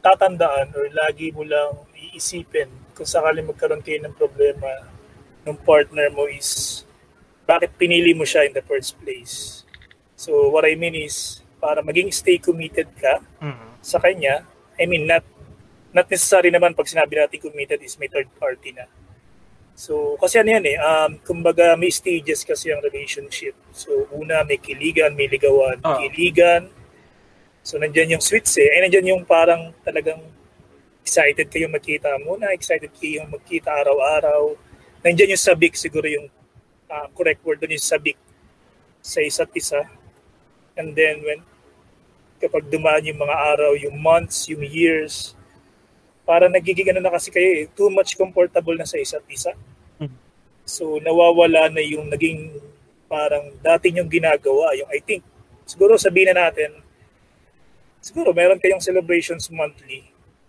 tatandaan 0.01 0.73
or 0.73 0.89
lagi 1.05 1.29
mo 1.37 1.45
lang 1.45 1.85
iisipin 1.93 2.73
kung 2.97 3.05
sakali 3.05 3.45
magkaroon 3.45 3.85
kayo 3.85 4.01
ng 4.01 4.17
problema 4.17 4.89
ng 5.45 5.57
partner 5.61 6.09
mo 6.09 6.25
is 6.25 6.83
bakit 7.49 7.73
pinili 7.75 8.13
mo 8.13 8.29
siya 8.29 8.45
in 8.45 8.53
the 8.53 8.61
first 8.61 9.01
place. 9.01 9.65
So 10.21 10.53
what 10.53 10.69
I 10.69 10.77
mean 10.77 10.93
is 10.93 11.41
para 11.57 11.81
maging 11.81 12.13
stay 12.13 12.37
committed 12.37 12.93
ka 12.95 13.25
Mhm. 13.41 13.81
sa 13.81 13.97
kanya, 13.97 14.45
I 14.77 14.85
mean, 14.85 15.09
not 15.09 15.25
not 15.89 16.05
necessary 16.07 16.53
naman 16.53 16.77
pag 16.77 16.85
sinabi 16.87 17.17
natin 17.17 17.41
committed 17.41 17.81
is 17.81 17.97
may 17.97 18.07
third 18.07 18.29
party 18.37 18.77
na. 18.77 18.85
So, 19.73 20.19
kasi 20.19 20.43
ano 20.43 20.53
yan 20.53 20.67
eh, 20.67 20.77
um, 20.77 21.17
kumbaga 21.23 21.79
may 21.79 21.89
stages 21.89 22.43
kasi 22.43 22.75
ang 22.75 22.83
relationship. 22.83 23.55
So, 23.71 24.11
una 24.13 24.43
may 24.43 24.59
kiligan, 24.59 25.15
may 25.15 25.31
ligawan, 25.31 25.79
Ah. 25.81 26.03
kiligan. 26.03 26.69
So, 27.63 27.79
nandyan 27.79 28.19
yung 28.19 28.23
sweets 28.23 28.59
eh. 28.59 28.69
Ay, 28.69 28.85
nandyan 28.85 29.17
yung 29.17 29.23
parang 29.25 29.71
talagang 29.81 30.19
excited 31.01 31.47
kayo 31.49 31.71
magkita 31.71 32.11
muna, 32.21 32.51
excited 32.53 32.91
kayo 32.93 33.25
magkita 33.31 33.71
araw-araw. 33.71 34.59
Nandyan 35.01 35.39
yung 35.39 35.41
sabik, 35.41 35.73
siguro 35.73 36.05
yung 36.05 36.27
ah, 36.89 37.07
correct 37.13 37.45
word 37.45 37.61
doon 37.61 37.77
yung 37.77 37.85
sabik 37.85 38.19
sa 39.05 39.21
isa't 39.21 39.53
isa. 39.55 39.85
And 40.75 40.97
then 40.97 41.23
when 41.23 41.41
kapag 42.39 42.71
dumaan 42.71 43.07
yung 43.07 43.19
mga 43.19 43.35
araw, 43.35 43.73
yung 43.75 43.99
months, 43.99 44.47
yung 44.47 44.63
years, 44.63 45.35
para 46.23 46.47
nagiging 46.47 46.93
ano 46.93 47.01
na 47.01 47.13
kasi 47.13 47.33
kayo 47.33 47.65
eh, 47.65 47.67
too 47.73 47.89
much 47.89 48.15
comfortable 48.15 48.77
na 48.77 48.87
sa 48.87 49.01
isa't 49.01 49.25
isa. 49.33 49.53
Mhm. 49.99 50.17
So 50.69 51.01
nawawala 51.01 51.73
na 51.73 51.81
yung 51.81 52.13
naging 52.13 52.53
parang 53.09 53.57
dati 53.65 53.89
yung 53.91 54.07
ginagawa. 54.07 54.77
Yung 54.77 54.91
I 54.93 55.01
think, 55.01 55.25
siguro 55.65 55.97
sabihin 55.97 56.37
na 56.37 56.47
natin, 56.53 56.77
siguro 58.05 58.37
meron 58.37 58.61
kayong 58.61 58.85
celebrations 58.85 59.49
monthly. 59.49 60.05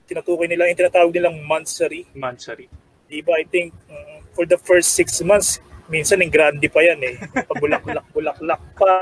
Tinutukoy 0.05 0.45
nila, 0.51 0.67
yung 0.67 0.77
tinatawag 0.77 1.15
nilang 1.15 1.39
monthsary. 1.47 2.05
Mansari. 2.11 2.67
Di 3.09 3.23
ba? 3.23 3.39
I 3.39 3.45
think 3.47 3.73
uh, 3.89 4.21
for 4.35 4.45
the 4.45 4.59
first 4.59 4.93
six 4.93 5.17
months, 5.23 5.63
minsan 5.89 6.21
yung 6.21 6.31
grande 6.31 6.69
pa 6.69 6.85
yan 6.85 7.01
eh. 7.01 7.15
Pabulak-lak-bulaklak 7.49 8.61
pa, 8.77 8.93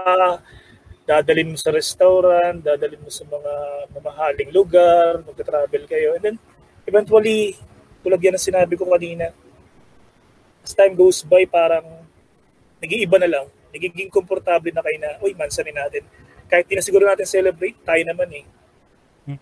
dadalhin 1.08 1.52
mo 1.52 1.58
sa 1.60 1.72
restaurant, 1.72 2.60
dadalhin 2.60 3.00
mo 3.00 3.08
sa 3.08 3.24
mga 3.24 3.54
mamahaling 3.96 4.52
lugar, 4.52 5.24
magta-travel 5.24 5.84
kayo. 5.88 6.20
And 6.20 6.24
then, 6.24 6.36
eventually, 6.84 7.56
tulad 8.04 8.20
yan 8.20 8.36
ang 8.36 8.44
sinabi 8.44 8.76
ko 8.76 8.88
kanina, 8.92 9.32
as 10.68 10.76
time 10.76 10.96
goes 11.00 11.24
by, 11.24 11.48
parang 11.48 12.04
nag-iiba 12.84 13.16
na 13.24 13.30
lang. 13.32 13.46
Nagiging 13.72 14.12
komportable 14.12 14.72
na 14.76 14.84
kayo 14.84 14.98
na, 15.00 15.16
uy, 15.24 15.32
mansanin 15.32 15.76
natin. 15.76 16.04
Kahit 16.48 16.68
di 16.68 16.76
na 16.76 16.84
siguro 16.84 17.08
natin 17.08 17.28
celebrate, 17.28 17.80
tayo 17.88 18.04
naman 18.04 18.28
eh. 18.32 18.46
Hmm. 19.28 19.40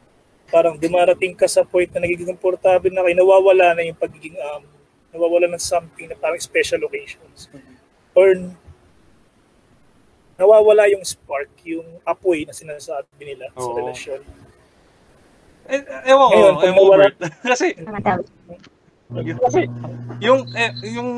Parang 0.50 0.78
dumarating 0.78 1.34
ka 1.34 1.50
sa 1.50 1.66
point 1.66 1.90
na 1.94 2.02
nagiging 2.06 2.30
komportable 2.30 2.94
na 2.94 3.02
kayo, 3.02 3.18
nawawala 3.18 3.74
na 3.74 3.86
yung 3.86 3.98
pagiging, 3.98 4.38
um, 4.38 4.75
nawawala 5.16 5.48
ng 5.48 5.64
something 5.64 6.12
na 6.12 6.20
parang 6.20 6.38
special 6.38 6.84
occasions. 6.84 7.48
Or 8.12 8.36
nawawala 10.36 10.92
yung 10.92 11.04
spark, 11.08 11.52
yung 11.64 11.88
apoy 12.04 12.44
na 12.44 12.52
sinasabi 12.52 13.08
nila 13.24 13.48
sa 13.56 13.64
Oo. 13.64 13.80
relasyon. 13.80 14.22
Eh, 15.66 15.82
ewan 16.06 16.28
ko, 16.30 16.36
Ngayon, 16.36 16.54
pag 16.54 16.66
ewan 16.68 16.76
ko, 16.76 16.84
nawala- 16.84 17.02
Bert. 17.02 17.18
Kasi. 17.56 17.68
Kasi 19.16 19.62
yung 20.18 20.50
eh, 20.58 20.74
yung 20.92 21.10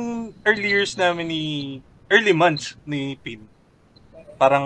early 0.44 0.68
years 0.68 1.00
namin 1.00 1.26
ni 1.26 1.44
early 2.12 2.36
months 2.36 2.76
ni 2.84 3.16
Pin. 3.18 3.48
Parang 4.36 4.66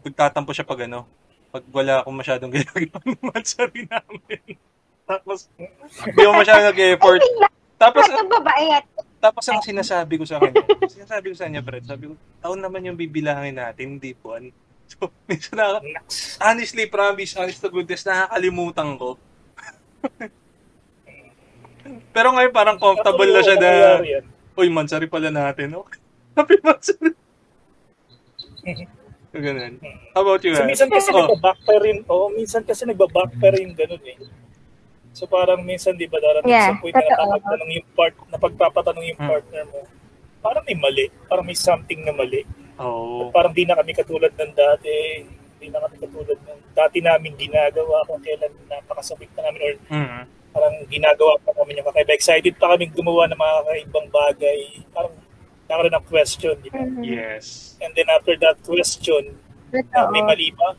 nagtatampo 0.00 0.54
siya 0.54 0.64
pag 0.64 0.86
ano, 0.86 1.04
pag 1.50 1.66
wala 1.74 2.00
akong 2.00 2.14
masyadong 2.14 2.50
ginagawa 2.54 3.02
ng 3.04 3.20
mansari 3.26 3.84
namin. 3.84 4.42
Tapos 5.02 5.50
hindi 6.06 6.20
ako 6.22 6.32
masyadong 6.38 6.68
nag-effort. 6.70 7.22
Tapos 7.80 8.04
babae 8.04 8.76
at 8.76 8.84
tapos 9.20 9.44
ang 9.52 9.60
sinasabi 9.60 10.16
ko 10.20 10.24
sa 10.24 10.40
kanya, 10.40 10.64
sinasabi 10.88 11.32
ko 11.32 11.36
sa 11.36 11.46
kanya, 11.48 11.62
Brett, 11.64 11.84
sabi 11.84 12.08
ko, 12.08 12.16
taon 12.40 12.60
naman 12.60 12.88
yung 12.88 12.96
bibilangin 12.96 13.56
natin, 13.56 14.00
hindi 14.00 14.16
buwan. 14.16 14.48
So, 14.90 15.06
minsan 15.30 15.54
na, 15.54 15.78
honestly, 16.42 16.90
promise, 16.90 17.38
honest 17.38 17.62
to 17.62 17.70
goodness, 17.70 18.02
nakakalimutan 18.02 18.98
ko. 18.98 19.14
Pero 22.10 22.34
ngayon 22.34 22.50
parang 22.50 22.74
comfortable 22.74 23.30
na 23.30 23.38
siya 23.38 23.54
na, 23.54 23.70
uy, 24.58 24.66
mansari 24.66 25.06
pala 25.06 25.30
natin, 25.30 25.78
no? 25.78 25.86
Happy 26.34 26.58
mansari. 26.58 27.14
Ganun. 29.30 29.78
How 30.10 30.26
about 30.26 30.42
you, 30.42 30.58
So, 30.58 30.66
minsan 30.66 30.90
kasi 30.90 31.14
Oh. 31.14 31.22
nagbabackfire 31.22 31.82
rin, 31.86 31.98
oh, 32.10 32.26
minsan 32.34 32.66
kasi 32.66 32.82
nagbabackfire 32.82 33.62
yung 33.62 33.78
ganun 33.78 34.02
eh. 34.10 34.18
So 35.10 35.26
parang 35.26 35.60
minsan, 35.60 35.94
di 35.94 36.06
ba, 36.06 36.18
darating 36.18 36.48
Yeah, 36.48 36.70
sa 36.70 36.78
point 36.78 36.94
na 36.94 37.02
totoo. 37.02 37.18
napapagtanong 37.26 37.70
yung 37.72 37.88
part, 37.92 38.14
napagpapatanong 38.30 39.04
yung 39.04 39.18
Hmm. 39.18 39.28
partner 39.28 39.64
mo, 39.66 39.80
parang 40.40 40.64
may 40.64 40.76
mali, 40.76 41.06
parang 41.26 41.44
may 41.44 41.58
something 41.58 42.00
na 42.00 42.12
mali. 42.12 42.46
Oh. 42.76 43.28
Parang 43.28 43.50
di 43.50 43.66
na 43.66 43.74
kami 43.74 43.92
katulad 43.92 44.32
ng 44.32 44.52
dati, 44.52 44.94
di 45.58 45.68
na 45.68 45.82
kami 45.82 45.96
katulad 45.98 46.38
ng 46.38 46.60
dati 46.72 46.98
namin 46.98 47.36
ginagawa 47.36 48.06
kung 48.06 48.22
kailan 48.22 48.48
napakasabik 48.64 49.28
na 49.34 49.50
namin 49.50 49.60
or 49.60 49.74
Mm. 49.90 50.22
parang 50.50 50.74
ginagawa 50.86 51.36
pa 51.38 51.52
kami 51.52 51.74
yung 51.74 51.86
kakaiba. 51.86 52.12
Excited 52.12 52.54
pa 52.56 52.72
kami 52.72 52.88
gumawa 52.88 53.26
ng 53.26 53.36
mga 53.36 53.54
kakaibang 53.60 54.08
bagay. 54.08 54.60
Parang 54.90 55.14
nakaroon 55.66 55.94
ng 55.94 56.06
question, 56.06 56.54
di 56.56 56.70
ba? 56.70 56.80
Mhm. 56.80 57.02
Yes. 57.04 57.76
And 57.78 57.92
then 57.92 58.08
after 58.08 58.34
that 58.36 58.58
question, 58.60 59.36
na 59.70 59.78
Totoo. 60.00 60.10
may 60.10 60.22
mali 60.24 60.50
ba? 60.50 60.74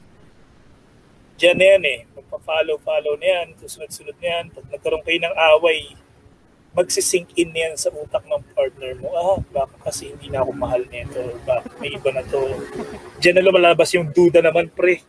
Diyan 1.42 1.58
na 1.58 1.66
yan 1.74 1.84
eh. 1.90 2.00
Magpa-follow-follow 2.14 3.18
na 3.18 3.26
yan. 3.26 3.48
Susunod-sunod 3.58 4.14
na 4.22 4.28
yan. 4.30 4.46
Pag 4.54 4.70
nagkaroon 4.70 5.02
kayo 5.02 5.26
ng 5.26 5.36
away, 5.58 5.98
magsisink 6.78 7.34
in 7.34 7.50
na 7.50 7.66
yan 7.66 7.74
sa 7.74 7.90
utak 7.90 8.22
ng 8.30 8.46
partner 8.54 8.94
mo. 9.02 9.10
Ah, 9.10 9.42
baka 9.50 9.90
kasi 9.90 10.14
hindi 10.14 10.30
na 10.30 10.46
ako 10.46 10.54
mahal 10.54 10.86
nito. 10.86 11.18
Baka 11.42 11.66
may 11.82 11.98
iba 11.98 12.14
na 12.14 12.22
to. 12.30 12.46
Diyan 13.18 13.42
na 13.42 13.46
lumalabas 13.50 13.90
yung 13.98 14.14
duda 14.14 14.46
naman, 14.46 14.70
pre. 14.70 15.02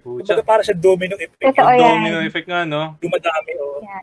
Kumbaga 0.00 0.40
para 0.40 0.64
siya 0.64 0.72
domino 0.72 1.12
effect. 1.20 1.44
Yung 1.44 1.76
yan. 1.76 1.92
Domino 2.00 2.18
effect 2.24 2.48
nga, 2.48 2.64
no? 2.64 2.96
Dumadami, 2.96 3.52
oh. 3.60 3.84
Yeah. 3.84 4.02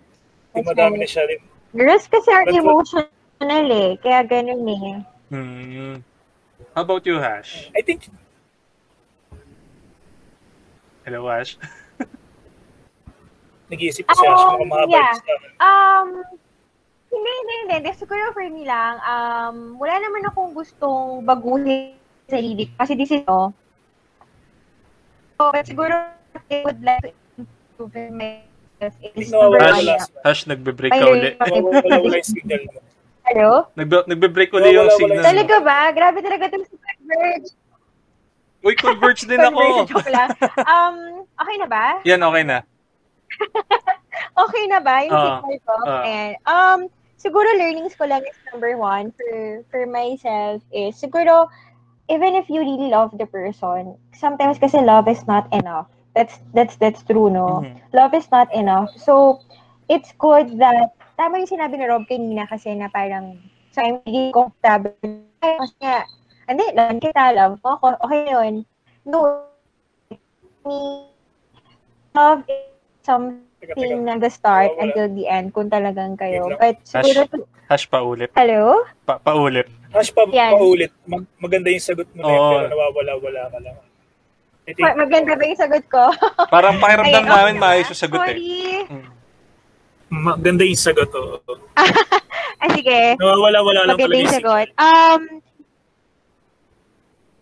Dumadami 0.53 1.01
na 1.01 1.09
siya 1.09 1.25
rin. 1.25 1.41
Girls 1.73 2.05
kasi 2.05 2.29
are 2.29 2.45
But- 2.45 2.61
emotional 2.61 3.65
eh. 3.73 3.97
Kaya 3.97 4.21
ganun 4.29 4.61
eh. 4.69 5.01
Hmm. 5.33 5.97
How 6.77 6.85
about 6.85 7.01
you, 7.09 7.17
Hash? 7.17 7.73
I 7.73 7.81
think, 7.81 8.05
Hello, 11.03 11.27
Ash. 11.27 11.59
nag-iisip 13.73 14.07
ko 14.07 14.13
siya. 14.15 14.31
Um, 14.31 14.61
Um, 14.63 14.67
mahaba 14.69 14.87
yeah. 14.87 15.11
yung 15.11 15.19
sa 15.19 15.33
akin. 15.35 15.49
Um, 15.59 16.07
hindi, 17.13 17.31
hindi, 17.31 17.53
hindi. 17.65 17.75
hindi. 17.83 17.91
Siguro 17.97 18.21
for 18.31 18.45
me 18.47 18.63
lang, 18.63 19.01
um, 19.03 19.55
wala 19.81 19.95
naman 19.99 20.21
akong 20.29 20.51
gustong 20.55 21.25
baguhin 21.25 21.97
sa 22.29 22.39
sarili. 22.39 22.69
Kasi 22.77 22.93
this 22.95 23.11
is 23.11 23.21
ito. 23.25 23.51
So, 25.37 25.51
but 25.51 25.65
siguro 25.67 26.13
I 26.49 26.63
would 26.63 26.81
like 26.81 27.11
to 27.35 27.43
improve 27.43 27.93
in 27.99 28.15
myself 28.15 28.93
is 29.01 29.27
number 29.27 29.59
wala. 29.59 29.99
Hash, 30.23 30.47
nagbe-break 30.47 30.93
ka 30.93 31.03
uli. 31.03 31.35
Wala, 31.35 31.99
wala 31.99 32.15
yung 32.15 32.29
signal 32.29 32.61
mo. 32.69 32.79
Hello? 33.23 33.51
Nagbe- 33.75 34.07
nagbe-break 34.07 34.51
uli 34.55 34.75
yung 34.75 34.91
signal. 34.95 35.23
Talaga 35.23 35.55
ba? 35.59 35.91
Grabe 35.91 36.19
talaga 36.23 36.43
itong 36.51 36.67
si 36.67 36.75
Converge. 36.79 37.49
Uy, 38.63 38.79
converge 38.79 39.27
din 39.27 39.43
ako. 39.43 39.59
Converge, 39.91 40.07
lang. 40.07 40.29
Um, 40.63 41.27
okay 41.35 41.55
na 41.59 41.67
ba? 41.67 41.85
Yan, 42.07 42.23
okay 42.23 42.43
na. 42.47 42.57
Okay 44.33 44.63
na 44.69 44.79
ba 44.81 45.03
yung 45.05 45.13
Ah, 45.13 45.41
signal 45.41 45.57
ko? 45.67 45.75
ah. 45.85 46.01
And, 46.05 46.33
um, 46.47 46.79
siguro 47.21 47.45
learnings 47.59 47.93
ko 47.93 48.05
lang 48.09 48.23
is 48.25 48.37
number 48.49 48.77
one 48.77 49.13
for, 49.13 49.61
for 49.69 49.83
myself 49.85 50.61
is 50.73 50.97
siguro, 50.97 51.49
even 52.09 52.33
if 52.33 52.49
you 52.49 52.61
really 52.61 52.89
love 52.89 53.13
the 53.17 53.25
person, 53.29 53.93
sometimes 54.15 54.57
kasi 54.57 54.79
love 54.81 55.05
is 55.07 55.21
not 55.27 55.45
enough. 55.53 55.85
That's, 56.15 56.39
that's, 56.53 56.77
that's 56.77 57.01
true, 57.03 57.29
no? 57.29 57.65
Mhm. 57.65 57.77
Love 57.93 58.13
is 58.13 58.29
not 58.29 58.49
enough. 58.53 58.89
So, 58.97 59.41
it's 59.89 60.13
good 60.17 60.57
that, 60.61 60.93
tama 61.17 61.41
yung 61.41 61.49
sinabi 61.49 61.77
ni 61.77 61.85
Rob 61.85 62.05
kanina 62.09 62.49
kasi 62.49 62.73
na 62.77 62.89
parang, 62.89 63.37
so 63.73 63.81
I'm 63.81 64.01
really 64.05 64.33
comfortable. 64.33 64.93
Kasi 65.41 65.89
hindi, 66.47 66.65
lang 66.75 66.99
kita, 66.99 67.31
love 67.33 67.59
mo 67.59 67.77
ako, 67.77 67.97
okay 68.03 68.21
yun. 68.27 68.53
No, 69.03 69.47
me, 70.63 71.07
love 72.15 72.43
is 72.47 72.71
something 73.03 74.03
na 74.03 74.15
the 74.19 74.31
start 74.31 74.71
wala. 74.75 74.81
until 74.87 75.07
the 75.11 75.25
end 75.27 75.51
kung 75.51 75.67
talagang 75.67 76.15
kayo. 76.15 76.51
But 76.55 76.83
siguro, 76.83 77.27
Hash 77.67 77.87
pa 77.87 78.03
ulit. 78.03 78.31
hello? 78.35 78.83
Pa, 79.07 79.19
pa 79.19 79.35
ulit. 79.35 79.67
Hash 79.91 80.11
pa, 80.11 80.27
Yan. 80.27 80.55
paulit. 80.55 80.91
Mag- 81.07 81.29
maganda 81.39 81.69
yung 81.71 81.83
sagot 81.83 82.07
mo 82.11 82.25
na 82.25 82.31
yun, 82.31 82.43
pero 82.43 82.67
nawawala-wala 82.71 83.41
ka 83.51 83.59
lang. 83.61 83.75
I 84.63 84.71
think, 84.71 84.83
Ma- 84.83 84.95
maganda 84.95 85.31
ba 85.35 85.43
yung 85.43 85.59
sagot 85.59 85.83
ko? 85.91 86.03
Parang 86.55 86.79
pakiramdam 86.79 87.23
Ayun, 87.23 87.27
okay 87.27 87.39
namin 87.39 87.55
na 87.55 87.61
maayos 87.61 87.87
yung 87.91 88.01
sagot 88.03 88.19
eh. 88.19 88.27
Sorry. 88.27 88.47
Mm. 88.87 89.07
maganda 90.13 90.63
yung 90.63 90.81
sagot. 90.81 91.09
Oh. 91.13 91.39
Ah, 92.63 92.71
sige. 92.79 93.19
Nawawala-wala 93.19 93.79
lang 93.83 93.99
Maganda 93.99 94.07
talaga 94.07 94.15
yung 94.15 94.23
yung 94.23 94.37
sagot. 94.39 94.67
Um, 94.79 95.21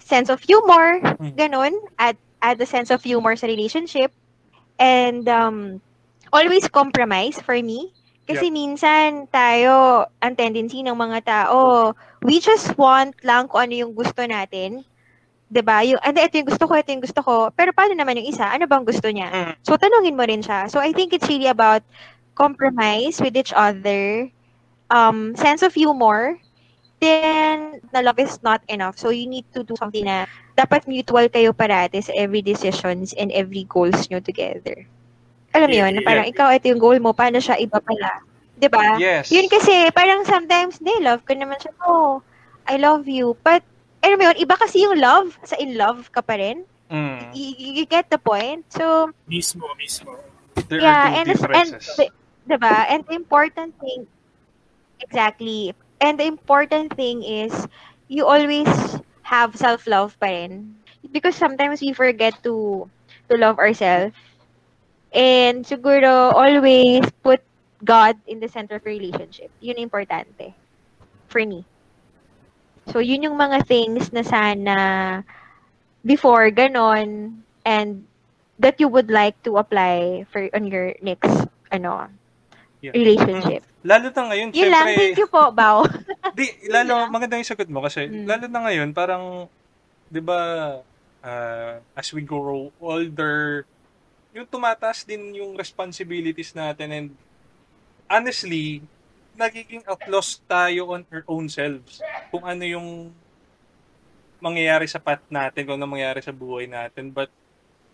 sense 0.00 0.28
of 0.28 0.40
humor, 0.42 1.00
Mm. 1.18 1.36
ganun, 1.36 1.72
add, 1.98 2.16
add 2.42 2.60
a 2.60 2.66
sense 2.66 2.90
of 2.90 3.02
humor 3.02 3.36
sa 3.36 3.46
relationship, 3.46 4.12
and 4.78 5.28
um, 5.28 5.80
always 6.32 6.68
compromise 6.68 7.40
for 7.40 7.56
me. 7.60 7.92
Kasi 8.22 8.54
minsan 8.54 9.26
tayo, 9.28 10.06
ang 10.22 10.34
tendency 10.38 10.86
ng 10.86 10.94
mga 10.94 11.18
tao, 11.26 11.92
we 12.22 12.38
just 12.38 12.70
want 12.78 13.18
lang 13.26 13.50
kung 13.50 13.66
ano 13.66 13.74
yung 13.74 13.92
gusto 13.92 14.22
natin. 14.22 14.86
'Di 15.52 15.60
ba? 15.60 15.84
Yung, 15.84 16.00
ano, 16.00 16.16
ito 16.16 16.40
yung 16.40 16.48
gusto 16.48 16.64
ko, 16.64 16.72
ito 16.80 16.88
yung 16.94 17.04
gusto 17.04 17.20
ko. 17.20 17.52
Pero 17.52 17.76
paano 17.76 17.92
naman 17.92 18.16
yung 18.16 18.32
isa? 18.32 18.48
Ano 18.48 18.64
bang 18.64 18.88
gusto 18.88 19.04
niya? 19.12 19.28
Mm. 19.28 19.54
So, 19.66 19.76
tanungin 19.76 20.16
mo 20.16 20.24
rin 20.24 20.40
siya. 20.40 20.72
So, 20.72 20.80
I 20.80 20.96
think 20.96 21.12
it's 21.12 21.28
really 21.28 21.52
about 21.52 21.84
compromise 22.32 23.20
with 23.20 23.36
each 23.36 23.52
other, 23.52 24.32
um, 24.88 25.36
sense 25.36 25.60
of 25.60 25.76
humor, 25.76 26.40
then, 27.04 27.84
na 27.92 28.00
love 28.00 28.16
is 28.16 28.40
not 28.40 28.64
enough. 28.72 28.96
So, 28.96 29.12
you 29.12 29.28
need 29.28 29.44
to 29.52 29.60
do 29.60 29.76
something 29.76 30.08
na 30.08 30.24
dapat 30.56 30.88
mutual 30.88 31.28
kayo 31.28 31.52
parate 31.52 32.00
sa 32.00 32.16
every 32.16 32.40
decisions 32.40 33.12
and 33.12 33.28
every 33.36 33.68
goals 33.68 34.08
nyo 34.08 34.24
together. 34.24 34.88
Alam 35.52 35.68
mo 35.68 35.76
yun, 35.76 35.92
na 35.92 36.00
yeah. 36.00 36.08
parang 36.08 36.26
ikaw, 36.28 36.48
ito 36.52 36.68
yung 36.72 36.82
goal 36.82 36.98
mo, 37.00 37.12
paano 37.12 37.38
siya 37.38 37.60
iba 37.60 37.78
pala. 37.80 38.24
'Di 38.56 38.68
ba? 38.72 38.96
Yes. 38.96 39.28
Yun 39.28 39.48
kasi, 39.52 39.90
parang 39.92 40.24
sometimes, 40.24 40.80
they 40.80 40.96
love 41.00 41.24
ko 41.28 41.36
naman 41.36 41.60
siya, 41.60 41.72
oh, 41.84 42.24
I 42.64 42.78
love 42.78 43.08
you. 43.10 43.36
But, 43.44 43.66
alam 44.02 44.18
mo 44.18 44.24
yun, 44.30 44.38
iba 44.38 44.54
kasi 44.56 44.82
yung 44.82 44.98
love, 44.98 45.36
sa 45.44 45.58
in 45.60 45.76
love 45.76 46.10
ka 46.10 46.22
pa 46.22 46.38
rin. 46.38 46.64
Mm. 46.92 47.32
You, 47.32 47.82
you 47.82 47.84
get 47.88 48.12
the 48.12 48.20
point? 48.20 48.68
So, 48.68 49.10
Mismo, 49.28 49.64
mismo. 49.80 50.14
There 50.68 50.84
yeah, 50.84 51.08
are 51.08 51.24
and, 51.24 51.28
two 51.32 51.48
and, 51.48 51.70
diba? 52.44 52.76
And 52.92 53.00
the 53.08 53.16
important 53.16 53.72
thing, 53.80 54.06
exactly. 55.00 55.72
And 56.00 56.20
the 56.20 56.26
important 56.26 56.92
thing 56.94 57.22
is, 57.22 57.54
you 58.08 58.26
always 58.26 58.68
have 59.22 59.56
self-love 59.56 60.18
pa 60.20 60.28
rin. 60.28 60.76
Because 61.10 61.34
sometimes 61.34 61.80
we 61.80 61.92
forget 61.96 62.36
to 62.44 62.86
to 63.30 63.34
love 63.40 63.58
ourselves. 63.58 64.14
And 65.12 65.64
siguro, 65.64 66.32
always 66.32 67.04
put 67.22 67.40
God 67.84 68.16
in 68.26 68.40
the 68.40 68.48
center 68.48 68.76
of 68.80 68.84
relationship. 68.88 69.52
Yun 69.60 69.76
importante. 69.76 70.54
For 71.28 71.44
me. 71.44 71.64
So, 72.90 72.98
yun 72.98 73.22
yung 73.22 73.36
mga 73.38 73.66
things 73.68 74.10
na 74.12 74.24
sana 74.24 74.76
before, 76.02 76.50
ganon, 76.50 77.40
and 77.62 78.02
that 78.58 78.80
you 78.80 78.88
would 78.88 79.10
like 79.10 79.38
to 79.44 79.56
apply 79.58 80.24
for 80.32 80.48
on 80.56 80.66
your 80.66 80.94
next, 81.02 81.46
ano, 81.70 82.08
Yeah. 82.82 82.98
relationship. 82.98 83.62
Lalo 83.86 84.10
na 84.10 84.22
ngayon, 84.26 84.48
Yun 84.50 84.70
lang. 84.74 84.86
syempre, 84.90 84.98
Thank 84.98 85.22
you 85.22 85.28
po, 85.30 85.42
Bao. 85.54 85.86
di, 86.38 86.50
lalo, 86.66 87.06
maganda 87.06 87.38
yung 87.38 87.46
sagot 87.46 87.70
mo 87.70 87.78
kasi, 87.78 88.10
Mm. 88.10 88.26
lalo 88.26 88.44
na 88.50 88.60
ngayon, 88.66 88.88
parang, 88.90 89.46
di 90.10 90.18
ba, 90.18 90.38
ah, 91.22 91.78
as 91.94 92.10
we 92.10 92.26
grow 92.26 92.74
older, 92.82 93.62
yung 94.32 94.48
tumataas 94.48 95.04
din 95.04 95.36
yung 95.36 95.52
responsibilities 95.54 96.56
natin 96.56 96.88
and 96.90 97.08
honestly, 98.08 98.80
nagiging 99.36 99.84
outlost 99.88 100.44
tayo 100.44 100.92
on 100.92 101.04
our 101.08 101.24
own 101.28 101.48
selves. 101.48 102.00
Kung 102.28 102.44
ano 102.44 102.64
yung 102.64 102.88
mangyayari 104.42 104.90
sa 104.90 105.00
path 105.00 105.24
natin, 105.30 105.64
kung 105.64 105.78
ano 105.78 105.88
mangyayari 105.88 106.20
sa 106.20 106.34
buhay 106.34 106.66
natin. 106.68 107.14
But, 107.14 107.30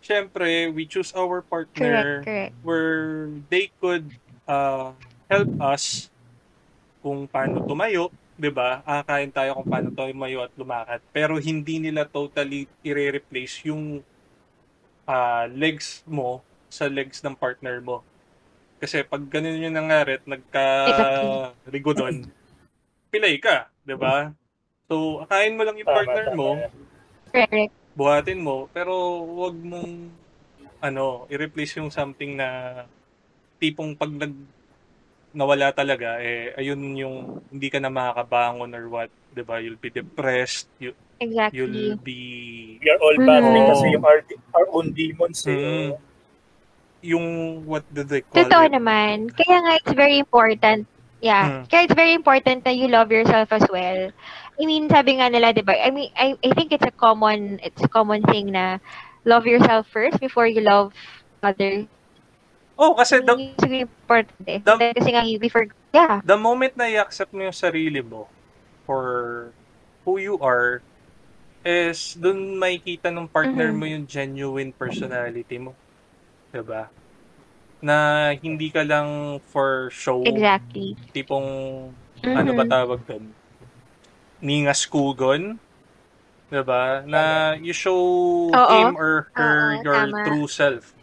syempre, 0.03 0.73
we 0.73 0.89
choose 0.89 1.13
our 1.15 1.45
partner 1.45 2.25
correct, 2.25 2.27
correct. 2.27 2.55
where 2.65 3.29
they 3.53 3.71
could 3.79 4.09
uh, 4.49 4.95
help 5.29 5.51
us 5.61 6.09
kung 6.99 7.31
paano 7.31 7.63
tumayo, 7.63 8.11
'di 8.35 8.51
ba? 8.51 8.83
Akakain 8.83 9.31
tayo 9.31 9.59
kung 9.59 9.69
paano 9.71 9.89
tumayo 9.95 10.43
at 10.43 10.53
lumakad. 10.59 11.01
Pero 11.15 11.39
hindi 11.39 11.79
nila 11.79 12.07
totally 12.07 12.67
i-replace 12.83 13.67
yung 13.71 14.03
uh, 15.09 15.49
legs 15.49 16.05
mo 16.05 16.45
sa 16.69 16.85
legs 16.87 17.25
ng 17.25 17.33
partner 17.33 17.81
mo. 17.81 18.05
Kasi 18.79 19.03
pag 19.03 19.25
ganun 19.27 19.59
yung 19.59 19.75
nangyari 19.75 20.21
at 20.21 20.25
nagka-rigodon, 20.29 22.29
pilay 23.09 23.41
ka, 23.41 23.73
'di 23.83 23.97
ba? 23.97 24.31
So, 24.87 25.25
akain 25.25 25.57
mo 25.57 25.65
lang 25.65 25.81
yung 25.81 25.89
partner 25.89 26.29
mo, 26.37 26.61
buhatin 27.99 28.39
mo, 28.39 28.71
pero 28.71 28.93
wag 29.25 29.57
mong 29.59 30.13
ano, 30.79 31.27
i-replace 31.27 31.83
yung 31.83 31.91
something 31.91 32.39
na 32.39 32.85
tipong 33.59 33.99
pag 33.99 34.15
nag 34.15 34.31
nawala 35.35 35.77
talaga 35.77 36.25
eh 36.25 36.57
ayun 36.57 36.81
yung 36.97 37.17
hindi 37.53 37.69
ka 37.69 37.83
na 37.83 37.93
makakabangon 37.93 38.73
or 38.73 38.87
what, 38.89 39.11
'di 39.35 39.43
ba? 39.45 39.61
You'll 39.61 39.81
be 39.81 39.93
depressed, 39.93 40.71
you, 40.81 40.95
Exactly. 41.19 41.59
you'll 41.59 41.99
be 41.99 42.79
We 42.79 42.89
are 42.95 43.01
all 43.03 43.17
battling 43.19 43.67
Mm. 43.67 43.71
kasi 43.75 43.85
yung 43.91 44.05
our, 44.07 44.21
our 44.55 44.67
own 44.71 44.95
demons. 44.95 45.43
Eh. 45.47 45.55
Mm. 45.55 45.91
yung 46.99 47.27
what 47.63 47.87
do 47.95 48.03
they 48.03 48.23
call 48.27 48.35
Totoo 48.43 48.67
it? 48.67 48.75
naman. 48.75 49.31
Kaya 49.31 49.63
nga, 49.63 49.73
it's 49.79 49.95
very 49.95 50.19
important. 50.19 50.87
Yeah. 51.23 51.63
Mm. 51.63 51.71
Kaya 51.71 51.81
it's 51.87 51.95
very 51.95 52.15
important 52.15 52.63
that 52.67 52.75
you 52.75 52.87
love 52.91 53.11
yourself 53.11 53.51
as 53.51 53.63
well. 53.71 54.11
I 54.59 54.63
mean, 54.67 54.91
sabi 54.91 55.19
nga 55.19 55.31
nila, 55.31 55.55
di 55.55 55.63
ba? 55.63 55.75
I 55.79 55.91
mean, 55.95 56.11
I, 56.19 56.35
I 56.43 56.51
think 56.55 56.75
it's 56.75 56.87
a 56.87 56.95
common, 56.95 57.63
it's 57.63 57.83
a 57.83 57.91
common 57.91 58.23
thing 58.27 58.51
na 58.51 58.79
love 59.23 59.47
yourself 59.47 59.87
first 59.91 60.19
before 60.19 60.47
you 60.51 60.63
love 60.63 60.91
others. 61.43 61.87
Oh, 62.79 62.95
kasi 62.95 63.23
the, 63.23 63.35
yung 63.35 63.75
important 63.87 64.43
eh. 64.47 64.59
the- 64.63 64.95
Kasi 64.95 65.11
nga, 65.15 65.23
you 65.27 65.39
before, 65.39 65.67
yeah. 65.95 66.23
the 66.23 66.39
moment 66.39 66.75
na 66.79 66.87
i-accept 66.87 67.31
mo 67.35 67.43
yung 67.43 67.55
sarili 67.55 68.03
mo 68.03 68.27
for 68.87 69.51
who 70.03 70.19
you 70.19 70.39
are 70.43 70.83
is 71.67 72.15
dun 72.19 72.57
makikita 72.59 73.11
ng 73.11 73.29
partner 73.31 73.71
Mhm. 73.71 73.79
mo 73.79 73.85
yung 73.89 74.07
genuine 74.07 74.73
personality 74.75 75.59
mo. 75.59 75.75
'Di 76.53 76.63
ba? 76.65 76.91
Na 77.83 78.31
hindi 78.35 78.71
ka 78.75 78.83
lang 78.87 79.39
for 79.47 79.91
show, 79.95 80.23
Exactly. 80.27 80.97
tipong 81.15 81.49
ano 82.35 82.51
ba 82.55 82.65
Mhm. 82.65 82.71
tawag 82.71 83.03
doon? 83.07 83.35
Ningas 84.43 84.87
kugon. 84.87 85.59
'Di 86.51 86.63
ba? 86.65 87.03
Na 87.05 87.55
you 87.59 87.75
show 87.75 88.01
Oo. 88.55 88.67
him 88.71 88.97
or 88.97 89.29
her 89.35 89.75
Oo, 89.75 89.85
your 89.85 90.15
tama. 90.15 90.23
true 90.25 90.49
self. 90.49 90.95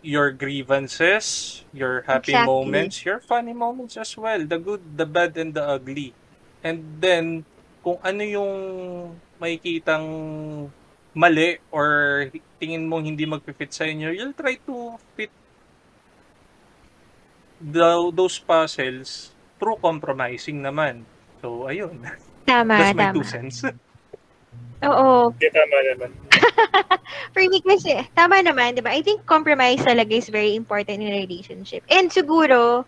Your 0.00 0.32
grievances, 0.32 1.60
your 1.76 2.08
happy 2.08 2.32
Exactly. 2.32 2.40
moments, 2.40 3.04
your 3.04 3.20
funny 3.20 3.52
moments 3.52 4.00
as 4.00 4.16
well, 4.16 4.40
the 4.48 4.56
good, 4.56 4.96
the 4.96 5.04
bad 5.04 5.36
and 5.36 5.52
the 5.52 5.60
ugly. 5.60 6.16
And 6.64 7.00
then 7.04 7.44
kung 7.84 8.00
ano 8.00 8.24
yung 8.24 8.52
makikitang 9.40 10.06
mali 11.16 11.58
or 11.74 12.28
tingin 12.60 12.86
mong 12.86 13.02
hindi 13.08 13.26
magfi-fit 13.26 13.72
sa 13.72 13.88
inyo, 13.88 14.14
you'll 14.14 14.36
try 14.36 14.54
to 14.62 14.94
fit 15.16 15.32
the, 17.58 18.12
those 18.14 18.38
puzzles 18.38 19.34
through 19.58 19.80
compromising 19.82 20.62
naman. 20.62 21.02
So, 21.40 21.66
ayun. 21.66 22.04
Tama, 22.46 22.74
That's 22.78 22.96
my 22.96 23.08
tama. 23.10 23.16
two 23.16 23.26
cents. 23.26 23.64
Oo. 24.80 25.34
Hindi, 25.34 25.48
tama 25.52 25.76
naman. 25.92 26.10
For 27.34 27.42
me 27.44 27.58
kasi, 27.60 28.00
tama 28.16 28.40
naman, 28.40 28.76
di 28.76 28.82
ba? 28.82 28.90
I 28.92 29.04
think 29.04 29.24
compromise 29.28 29.84
talaga 29.84 30.16
is 30.16 30.28
very 30.32 30.56
important 30.56 31.04
in 31.04 31.12
a 31.12 31.20
relationship. 31.20 31.84
And 31.92 32.08
siguro, 32.08 32.84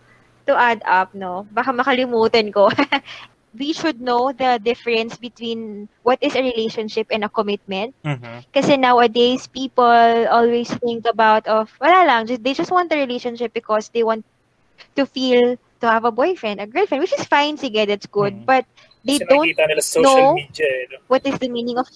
to 0.49 0.53
add 0.57 0.81
up, 0.83 1.13
no, 1.15 1.47
baka 1.53 1.71
makalimutan 1.71 2.49
ko, 2.51 2.67
we 3.57 3.73
should 3.73 4.01
know 4.01 4.31
the 4.33 4.59
difference 4.61 5.17
between 5.17 5.89
what 6.03 6.19
is 6.21 6.35
a 6.35 6.41
relationship 6.43 7.07
and 7.11 7.23
a 7.23 7.29
commitment. 7.29 7.93
Mhm. 8.05 8.43
Kasi 8.53 8.77
nowadays, 8.77 9.47
people 9.47 10.27
always 10.29 10.69
think 10.81 11.05
about 11.05 11.45
of, 11.47 11.69
wala 11.81 12.05
lang, 12.05 12.25
just, 12.27 12.43
they 12.43 12.53
just 12.53 12.71
want 12.71 12.91
a 12.93 12.97
relationship 12.97 13.53
because 13.53 13.89
they 13.93 14.03
want 14.03 14.25
to 14.95 15.05
feel 15.05 15.55
to 15.81 15.85
have 15.87 16.05
a 16.05 16.11
boyfriend, 16.11 16.59
a 16.61 16.67
girlfriend, 16.67 17.01
which 17.01 17.13
is 17.17 17.25
fine, 17.25 17.57
sige, 17.57 17.85
that's 17.87 18.07
good. 18.07 18.33
Mm. 18.33 18.45
But 18.45 18.65
they 19.03 19.19
Kasi 19.19 19.25
don't 19.29 19.47
nakikita 19.47 19.63
nila 19.69 19.81
sa 19.83 19.91
social 19.99 20.03
know 20.03 20.33
media. 20.39 20.65
Eh, 20.67 20.85
no? 20.91 20.97
what 21.07 21.23
is 21.27 21.35
the 21.39 21.49
meaning 21.49 21.77
of 21.77 21.87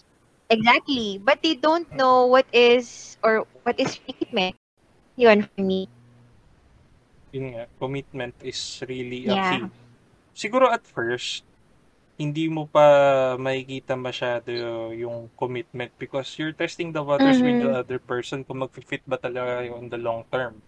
exactly 0.49 1.19
but 1.23 1.39
they 1.43 1.55
don't 1.55 1.87
know 1.95 2.27
what 2.27 2.45
is 2.51 3.15
or 3.23 3.47
what 3.63 3.79
is 3.79 3.99
commitment 4.07 4.55
yun 5.15 5.43
for 5.43 5.61
me 5.63 5.87
Yun 7.35 7.45
nga, 7.53 7.63
commitment 7.79 8.33
is 8.43 8.79
really 8.87 9.27
a 9.27 9.35
Yeah. 9.35 9.51
key. 9.67 9.86
Siguro 10.37 10.69
at 10.69 10.85
first, 10.85 11.41
hindi 12.13 12.45
mo 12.45 12.69
pa 12.69 12.85
makikita 13.41 13.97
masyado 13.97 14.53
yung 14.93 15.33
commitment 15.33 15.89
because 15.97 16.29
you're 16.37 16.53
testing 16.53 16.93
the 16.93 17.01
waters 17.01 17.41
with 17.41 17.57
the 17.57 17.81
other 17.81 17.97
person 17.97 18.45
kung 18.45 18.61
mag-fit 18.61 19.01
ba 19.09 19.17
talaga 19.17 19.65
yung 19.65 19.85
on 19.85 19.87
the 19.89 19.97
long 19.97 20.21
term. 20.29 20.61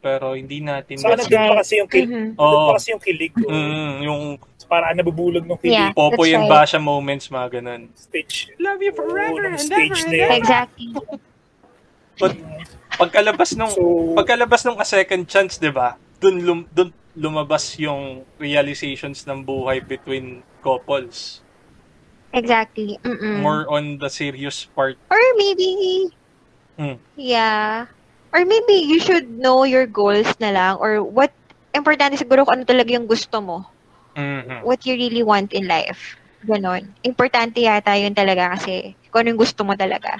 Pero 0.00 0.32
hindi 0.36 0.60
natin 0.60 1.00
That's 1.00 1.28
doon 1.28 1.48
pa 1.48 1.60
kasi 1.60 1.80
yung 1.80 1.88
kilig. 1.88 2.08
Mhm. 2.08 2.28
Doon 2.36 2.52
Oo. 2.60 2.68
pa 2.68 2.72
kasi 2.76 2.88
yung 2.92 3.02
kilig 3.04 3.32
ko. 3.36 3.48
Mm, 3.48 3.92
yung 4.04 4.22
Parang 4.70 4.94
nabubulog 4.94 5.44
ng 5.44 5.58
kilig 5.58 5.74
Yeah. 5.74 5.90
And 5.96 6.46
right. 6.46 6.46
Basha 6.46 6.78
moments, 6.78 7.26
mga 7.26 7.58
ganun. 7.58 7.90
stage. 7.98 8.54
Love 8.56 8.80
you 8.80 8.92
forever 8.94 9.42
nung 9.42 9.58
and 9.58 9.60
stage 9.60 9.90
ever 9.90 10.04
and 10.06 10.12
yun. 10.14 10.24
ever. 10.28 10.38
exactly 10.38 10.86
But 12.16 12.32
pagkalabas 12.94 13.56
nung 13.56 13.72
So, 13.72 14.14
pagkalabas 14.14 14.60
nung 14.62 14.78
a 14.78 14.86
second 14.86 15.24
chance, 15.26 15.56
'di 15.56 15.72
ba? 15.74 15.96
Doon 16.22 16.36
lum, 16.44 16.60
dun 16.70 16.92
lumabas 17.16 17.76
yung 17.78 18.24
realizations 18.38 19.26
ng 19.26 19.42
buhay 19.42 19.82
between 19.82 20.42
couples. 20.62 21.42
exactly 22.32 22.98
Mm-mm. 23.02 23.42
More 23.42 23.66
on 23.70 23.98
the 23.98 24.08
serious 24.08 24.64
part. 24.66 24.96
or 25.10 25.20
maybe 25.36 25.68
Mm. 26.78 26.96
yeah 27.16 27.86
or 28.32 28.44
maybe 28.46 28.86
you 28.86 28.98
should 29.00 29.28
know 29.28 29.64
your 29.66 29.84
goals 29.86 30.30
na 30.40 30.50
lang 30.54 30.74
or 30.80 31.02
what 31.02 31.34
importante 31.76 32.16
siguro 32.16 32.46
kung 32.46 32.62
ano 32.62 32.64
talaga 32.64 32.94
yung 32.94 33.04
gusto 33.10 33.42
mo 33.42 33.66
Mhm. 34.16 34.64
what 34.64 34.82
you 34.86 34.94
really 34.96 35.22
want 35.22 35.52
in 35.52 35.66
life 35.68 36.16
ganon 36.46 36.94
importante 37.04 37.60
yata 37.60 37.94
yun 38.00 38.14
talaga 38.16 38.56
kasi 38.56 38.96
kung 39.12 39.26
ano 39.26 39.36
yung 39.36 39.42
gusto 39.42 39.60
mo 39.66 39.76
talaga 39.76 40.16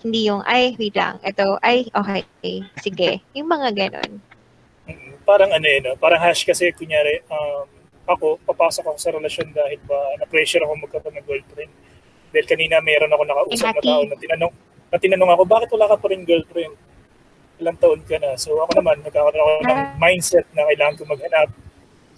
hindi 0.00 0.28
yung 0.30 0.40
ay 0.46 0.72
wait 0.80 0.96
lang 0.96 1.20
ito 1.20 1.58
ay 1.60 1.88
okay 1.92 2.24
sige 2.80 3.22
yung 3.36 3.48
mga 3.50 3.68
ganon 3.76 4.22
mm, 4.88 5.13
parang 5.24 5.50
ano 5.50 5.64
yun, 5.64 5.82
no? 5.82 5.96
parang 5.96 6.20
hash 6.20 6.44
kasi 6.44 6.70
kunyari, 6.70 7.24
um, 7.26 7.64
ako, 8.04 8.36
papasok 8.44 8.84
ako 8.84 8.98
sa 9.00 9.10
relasyon 9.16 9.48
dahil 9.50 9.80
ba 9.82 9.96
na-pressure 10.20 10.60
ako 10.60 10.72
magkaroon 10.76 11.16
ng 11.16 11.24
girlfriend. 11.24 11.72
Dahil 12.30 12.46
kanina 12.46 12.78
meron 12.78 13.08
ako 13.08 13.22
nakausap 13.24 13.72
na 13.72 13.80
tao 13.80 14.02
na 14.04 14.16
tinanong, 14.16 14.52
na 14.92 14.98
tinanong 15.00 15.30
ako, 15.32 15.42
bakit 15.48 15.68
wala 15.72 15.86
ka 15.88 15.96
pa 15.96 16.06
rin 16.12 16.22
girlfriend? 16.22 16.76
ilang 17.54 17.78
taon 17.78 18.02
ka 18.02 18.18
na. 18.18 18.34
So 18.34 18.58
ako 18.60 18.82
naman, 18.82 18.98
nagkakaroon 19.00 19.38
ako 19.38 19.52
ng 19.62 19.78
Ah. 19.78 19.94
mindset 19.94 20.42
na 20.50 20.66
kailangan 20.66 20.98
ko 20.98 21.02
maghanap. 21.06 21.48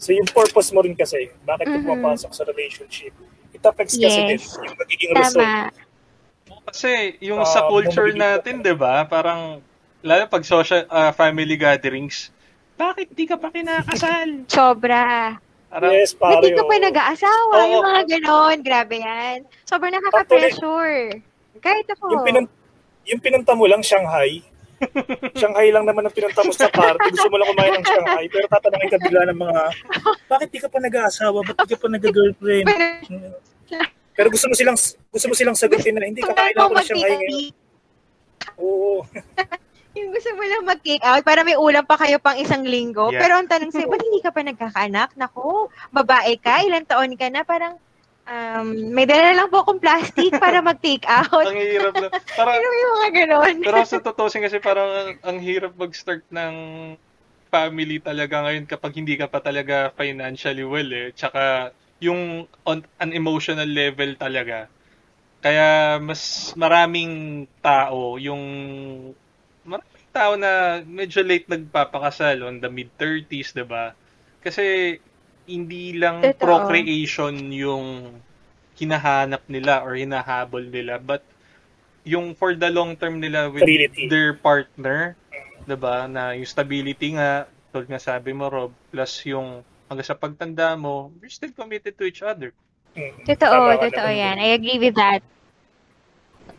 So 0.01 0.17
yung 0.17 0.25
purpose 0.27 0.73
mo 0.73 0.81
rin 0.81 0.97
kasi, 0.97 1.29
bakit 1.45 1.69
ka 1.69 1.77
Mhm. 1.77 1.85
pumapasok 1.85 2.33
sa 2.33 2.43
relationship? 2.49 3.13
It 3.53 3.61
affects 3.61 4.01
kasi 4.01 4.25
din 4.25 4.41
Yes. 4.41 4.57
yung 4.57 4.77
magiging 4.81 5.13
result. 5.13 5.45
Tama. 5.45 5.69
Kasi 6.67 7.21
yung 7.21 7.45
Ah, 7.45 7.49
sa 7.49 7.69
culture 7.69 8.17
natin, 8.17 8.65
'di 8.65 8.75
ba? 8.77 9.05
Parang 9.05 9.61
lalo 10.01 10.23
pag 10.25 10.41
social 10.41 10.89
ah, 10.89 11.13
family 11.13 11.55
gatherings, 11.55 12.33
bakit 12.77 13.09
di 13.13 13.25
ka 13.25 13.37
pa 13.37 13.49
kinakasal? 13.49 14.45
Sobra. 14.53 15.37
Parang 15.67 15.93
Yes, 15.93 16.15
Ba't 16.15 16.39
pare. 16.39 16.45
di 16.47 16.55
ka 16.55 16.63
pa 16.63 16.75
nag-aasawa? 16.79 17.55
Oo. 17.59 17.69
Yung 17.69 17.85
mga 17.85 18.03
ganon. 18.07 18.57
Grabe 18.63 18.97
yan. 19.03 19.39
Sobrang 19.65 19.93
nakaka-pressure. 19.93 21.21
Kahit 21.59 21.87
ako. 21.91 22.05
Yung, 22.13 22.23
pinun 22.23 22.47
yung 23.07 23.21
pinunta 23.21 23.53
mo 23.53 23.67
lang, 23.67 23.83
Shanghai. 23.83 24.41
Shanghai 25.41 25.73
lang 25.73 25.89
naman 25.89 26.05
ang 26.05 26.13
pinunta 26.13 26.45
mo 26.45 26.53
sa 26.53 26.69
party. 26.69 27.09
Gusto 27.11 27.29
mo 27.29 27.41
lang 27.41 27.49
kumain 27.51 27.73
ng 27.75 27.85
Shanghai. 27.85 28.25
Pero 28.29 28.45
tatanungin 28.47 28.91
ka 28.93 28.99
bigla 29.01 29.23
ng 29.27 29.39
mga, 29.41 29.61
bakit 30.29 30.49
di 30.53 30.59
ka 30.61 30.69
pa 30.69 30.79
nag-aasawa? 30.79 31.39
Ba't 31.43 31.57
di 31.65 31.69
ka 31.73 31.79
pa 31.81 31.89
nag-girlfriend? 31.89 32.67
Pero 34.17 34.29
gusto 34.33 34.47
mo 34.49 34.55
silang 34.57 34.79
gusto 35.13 35.27
mo 35.29 35.35
silang 35.37 35.57
sagutin 35.57 35.93
na 35.93 36.09
hindi 36.09 36.21
ka 36.21 36.33
kain 36.33 36.57
ako 36.57 36.73
ng 36.73 36.87
Shanghai 36.87 37.13
ngayon. 37.17 37.53
Oo. 38.61 39.01
Yung 39.97 40.13
gusto 40.13 40.31
mo 40.37 40.45
lang 40.45 40.69
mag-cake 40.69 41.05
out 41.05 41.25
para 41.25 41.41
may 41.41 41.57
ulam 41.57 41.85
pa 41.89 41.97
kayo 41.97 42.21
pang 42.21 42.37
isang 42.37 42.63
linggo. 42.69 43.09
Yeah. 43.09 43.25
Pero 43.25 43.33
ang 43.41 43.49
tanong 43.49 43.73
sa'yo, 43.73 43.89
ba't 43.89 44.05
hindi 44.05 44.21
ka 44.21 44.31
pa 44.31 44.45
nagkakaanak? 44.45 45.17
Naku, 45.17 45.73
babae 45.89 46.37
ka, 46.37 46.61
ilang 46.63 46.85
taon 46.85 47.17
ka 47.17 47.33
na, 47.33 47.43
parang 47.49 47.81
um, 48.27 48.67
may 48.93 49.07
dala 49.09 49.33
lang 49.33 49.49
po 49.49 49.65
akong 49.65 49.81
plastic 49.81 50.35
para 50.37 50.61
mag-take 50.61 51.07
out. 51.09 51.47
ang 51.49 51.57
hirap 51.57 51.95
na. 51.97 52.09
Parang 52.39 52.55
Pero 52.61 52.69
yung 52.69 52.93
mga 53.01 53.11
ganon. 53.25 53.55
Pero 53.65 53.79
sa 53.89 54.03
tutusin 54.03 54.45
kasi 54.45 54.59
parang 54.61 54.91
ang, 54.91 55.11
ang 55.25 55.39
hirap 55.41 55.73
mag-start 55.79 56.27
ng 56.29 56.55
family 57.49 58.03
talaga 58.03 58.43
ngayon 58.43 58.67
kapag 58.67 58.93
hindi 58.99 59.15
ka 59.17 59.31
pa 59.31 59.41
talaga 59.41 59.95
financially 59.95 60.67
well 60.67 60.91
eh. 60.93 61.15
Tsaka 61.15 61.73
yung 62.03 62.45
on 62.67 62.85
an 63.01 63.11
emotional 63.17 63.69
level 63.69 64.13
talaga. 64.19 64.69
Kaya 65.41 65.97
mas 66.03 66.53
maraming 66.59 67.47
tao 67.63 68.19
yung 68.19 68.43
tao 70.17 70.33
na 70.41 70.81
medyo 70.89 71.21
late 71.21 71.45
nagpapakasal 71.45 72.41
on 72.49 72.57
the 72.65 72.71
mid 72.73 72.89
30s, 72.97 73.53
'di 73.53 73.69
ba? 73.69 73.93
Kasi 74.41 74.97
hindi 75.45 75.93
lang 76.01 76.25
Totoo. 76.25 76.41
procreation 76.41 77.53
yung 77.53 78.17
hinahanap 78.81 79.45
nila 79.53 79.85
or 79.85 79.95
hinahabol 79.97 80.61
nila 80.61 80.99
but 81.01 81.23
yung 82.07 82.33
for 82.39 82.55
the 82.57 82.71
long 82.73 82.97
term 82.97 83.21
nila 83.21 83.51
with 83.53 83.63
Stability. 83.67 84.09
their 84.09 84.33
partner, 84.41 85.19
'di 85.69 85.77
ba? 85.77 86.07
Na 86.09 86.33
yung 86.33 86.49
stability 86.49 87.19
nga, 87.19 87.45
tulad 87.75 87.91
nga 87.91 88.01
sabi 88.01 88.33
mo 88.33 88.49
Rob, 88.49 88.73
plus 88.95 89.27
yung 89.27 89.61
hanggang 89.91 90.07
sa 90.07 90.19
pagtanda 90.19 90.75
mo, 90.79 91.11
you're 91.19 91.31
still 91.31 91.53
committed 91.53 91.95
to 91.99 92.07
each 92.07 92.23
other. 92.23 92.55
Mm. 92.95 93.27
Totoo, 93.27 93.77
totoo 93.91 94.11
yan. 94.11 94.39
I 94.39 94.55
agree 94.55 94.79
with 94.79 94.95
that. 94.97 95.21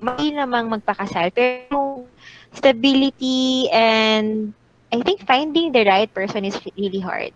Mali 0.04 0.30
namang 0.36 0.70
magpakasal. 0.70 1.34
Pero 1.34 2.06
stability 2.58 3.70
and 3.70 4.52
I 4.90 5.00
think 5.06 5.22
finding 5.24 5.72
the 5.72 5.86
right 5.86 6.10
person 6.10 6.44
is 6.44 6.58
really 6.74 7.00
hard. 7.00 7.32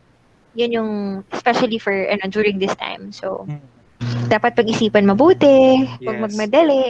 Yun 0.58 0.72
yung, 0.72 0.92
especially 1.32 1.78
for, 1.78 1.94
ano, 1.94 2.28
during 2.28 2.60
this 2.60 2.76
time. 2.76 3.14
So, 3.14 3.48
dapat 4.28 4.56
pag-isipan 4.56 5.06
mabuti, 5.06 5.86
huwag 6.02 6.18
Yes. 6.18 6.26
magmadali. 6.26 6.84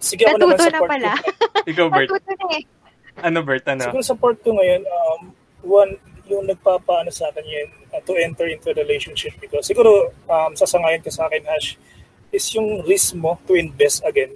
Sige 0.00 0.24
ako 0.26 0.36
naman 0.40 0.56
Natuto 0.56 0.64
sa 0.64 0.72
na 0.72 0.80
pala. 0.88 1.12
Ikaw 1.70 1.86
Bert, 1.92 2.08
Natuto 2.08 2.32
na 2.34 2.46
eh. 2.56 2.62
ano 3.20 3.38
Bert, 3.44 3.64
ano? 3.68 3.82
Siguro 3.84 4.02
sa 4.04 4.16
part 4.16 4.38
ko 4.40 4.56
ngayon, 4.56 4.82
um, 4.88 5.20
one, 5.68 5.92
yung 6.24 6.48
nagpapaano 6.48 7.12
sa 7.12 7.28
akin 7.28 7.44
yun, 7.44 7.68
uh, 7.92 8.00
to 8.00 8.16
enter 8.16 8.48
into 8.48 8.72
a 8.72 8.76
relationship 8.76 9.36
because 9.36 9.68
siguro 9.68 10.08
um, 10.30 10.56
sasangayon 10.56 11.04
ka 11.04 11.12
sa 11.12 11.28
akin, 11.28 11.44
Hash, 11.44 11.76
is 12.32 12.46
yung 12.56 12.80
risk 12.88 13.12
mo 13.18 13.36
to 13.44 13.58
invest 13.58 14.00
again. 14.08 14.32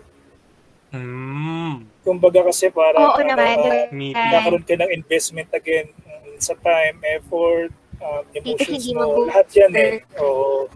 Mm, 0.92 1.88
Kumbaga 2.04 2.44
kasi 2.44 2.68
para 2.68 3.00
Oo 3.00 3.16
naman. 3.24 3.56
uh, 3.58 3.88
me 3.90 4.12
Yan. 4.12 4.28
nagkakaroon 4.28 4.64
ka 4.64 4.74
ng 4.76 4.92
investment 4.92 5.48
again 5.50 5.88
um, 6.04 6.36
sa 6.36 6.52
time, 6.60 7.00
effort, 7.16 7.72
um, 7.98 8.22
emotions 8.36 8.84
hindi 8.84 8.92
mo, 8.92 9.24
lahat 9.24 9.48
yan 9.56 9.72
eh. 9.72 9.92
Oo. 10.20 10.68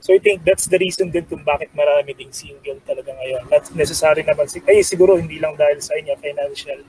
So 0.00 0.10
I 0.10 0.18
think 0.18 0.42
that's 0.42 0.66
the 0.66 0.80
reason 0.80 1.12
din 1.12 1.22
kung 1.28 1.44
bakit 1.44 1.70
marami 1.70 2.16
ding 2.16 2.32
single 2.34 2.80
talaga 2.82 3.14
ngayon. 3.14 3.46
Not 3.46 3.68
necessary 3.76 4.26
naman, 4.26 4.50
si 4.50 4.58
ay 4.66 4.82
siguro 4.82 5.14
hindi 5.14 5.38
lang 5.38 5.54
dahil 5.54 5.78
sa 5.78 5.94
inyo, 5.94 6.18
financial. 6.18 6.82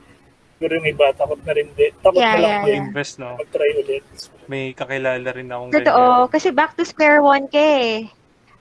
Siguro 0.58 0.72
yung 0.80 0.88
iba, 0.90 1.12
takot 1.12 1.38
na 1.44 1.52
rin 1.52 1.68
din. 1.76 1.92
Takot 2.00 2.18
Yeah, 2.18 2.34
na 2.34 2.40
lang 2.40 2.50
yeah, 2.50 2.64
din 2.64 2.72
yeah. 2.72 2.84
invest, 2.88 3.14
no? 3.20 3.36
mag-try 3.36 3.70
ulit. 3.78 4.04
May 4.48 4.72
kakilala 4.72 5.28
rin 5.30 5.46
akong 5.50 5.70
Totoo. 5.70 6.04
Kasi 6.30 6.48
back 6.50 6.72
to 6.74 6.82
square 6.82 7.20
one 7.20 7.46
ka 7.46 7.60
eh. 7.60 8.08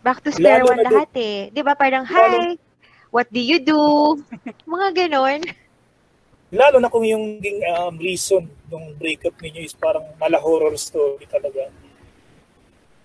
Back 0.03 0.19
to 0.25 0.33
square 0.33 0.61
Lalo 0.61 0.75
one 0.75 0.81
lahat 0.83 1.09
eh. 1.15 1.37
Di 1.49 1.61
ba 1.63 1.73
parang, 1.73 2.03
hi, 2.03 2.57
what 3.12 3.28
do 3.30 3.39
you 3.39 3.60
do? 3.60 3.78
Mga 4.65 4.88
ganon. 5.06 5.39
Lalo 6.52 6.84
na 6.84 6.91
kung 6.91 7.08
yung 7.08 7.39
naging, 7.39 7.63
um, 7.69 7.95
reason 7.95 8.43
ng 8.67 8.86
breakup 9.00 9.36
ninyo 9.39 9.63
is 9.63 9.71
parang 9.71 10.04
mala 10.19 10.36
horror 10.36 10.76
story 10.76 11.24
talaga. 11.28 11.71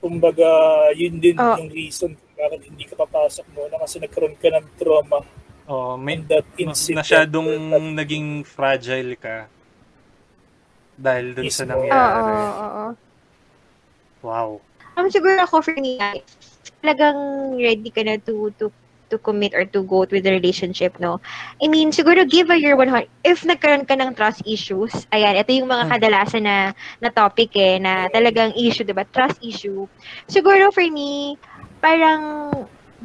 Kumbaga, 0.03 0.47
yun 0.95 1.19
din 1.19 1.39
Oh. 1.39 1.55
yung 1.55 1.71
reason 1.71 2.15
kung 2.15 2.33
bakit 2.35 2.67
hindi 2.67 2.85
ka 2.87 2.95
papasok 2.97 3.47
muna 3.55 3.79
kasi 3.79 3.99
nagkaroon 3.99 4.35
ka 4.39 4.51
ng 4.51 4.67
trauma 4.79 5.23
Oh, 5.67 5.99
may 5.99 6.15
in 6.15 6.23
that 6.31 6.47
incident. 6.55 7.03
masyadong 7.03 7.49
That 7.75 7.83
naging 8.07 8.47
fragile 8.47 9.19
ka 9.19 9.51
dahil 10.95 11.35
dun 11.35 11.51
sa 11.51 11.67
Mismo. 11.67 11.75
Oo, 11.75 11.83
nangyari. 11.83 12.39
oo, 12.39 12.55
oo. 12.55 12.87
Wow. 14.23 14.49
Um, 14.95 15.11
siguro 15.11 15.43
ako 15.43 15.61
for 15.67 15.75
me, 15.75 15.99
talagang 16.81 17.19
ready 17.59 17.91
ka 17.91 18.07
na 18.07 18.15
to, 18.17 18.49
to, 18.55 18.71
to 19.11 19.19
commit 19.19 19.55
or 19.55 19.65
to 19.65 19.83
go 19.85 20.05
with 20.09 20.25
the 20.25 20.33
relationship, 20.33 20.99
no? 21.01 21.21
I 21.63 21.69
mean, 21.69 21.91
siguro 21.91 22.29
give 22.29 22.51
a 22.51 22.59
year 22.59 22.77
100. 22.77 23.09
If 23.25 23.43
nagkaroon 23.45 23.87
ka 23.87 23.95
ng 23.99 24.15
trust 24.15 24.43
issues, 24.47 25.07
ayan, 25.13 25.37
ito 25.39 25.53
yung 25.53 25.69
mga 25.71 25.85
Hmm. 25.85 25.91
kadalasan 25.91 26.43
na, 26.45 26.73
na 27.01 27.11
topic 27.11 27.55
eh, 27.57 27.79
na 27.79 28.09
talagang 28.13 28.53
issue, 28.57 28.85
diba? 28.85 29.05
Trust 29.11 29.41
issue. 29.43 29.87
Siguro 30.29 30.73
for 30.73 30.85
me, 30.91 31.37
parang 31.81 32.51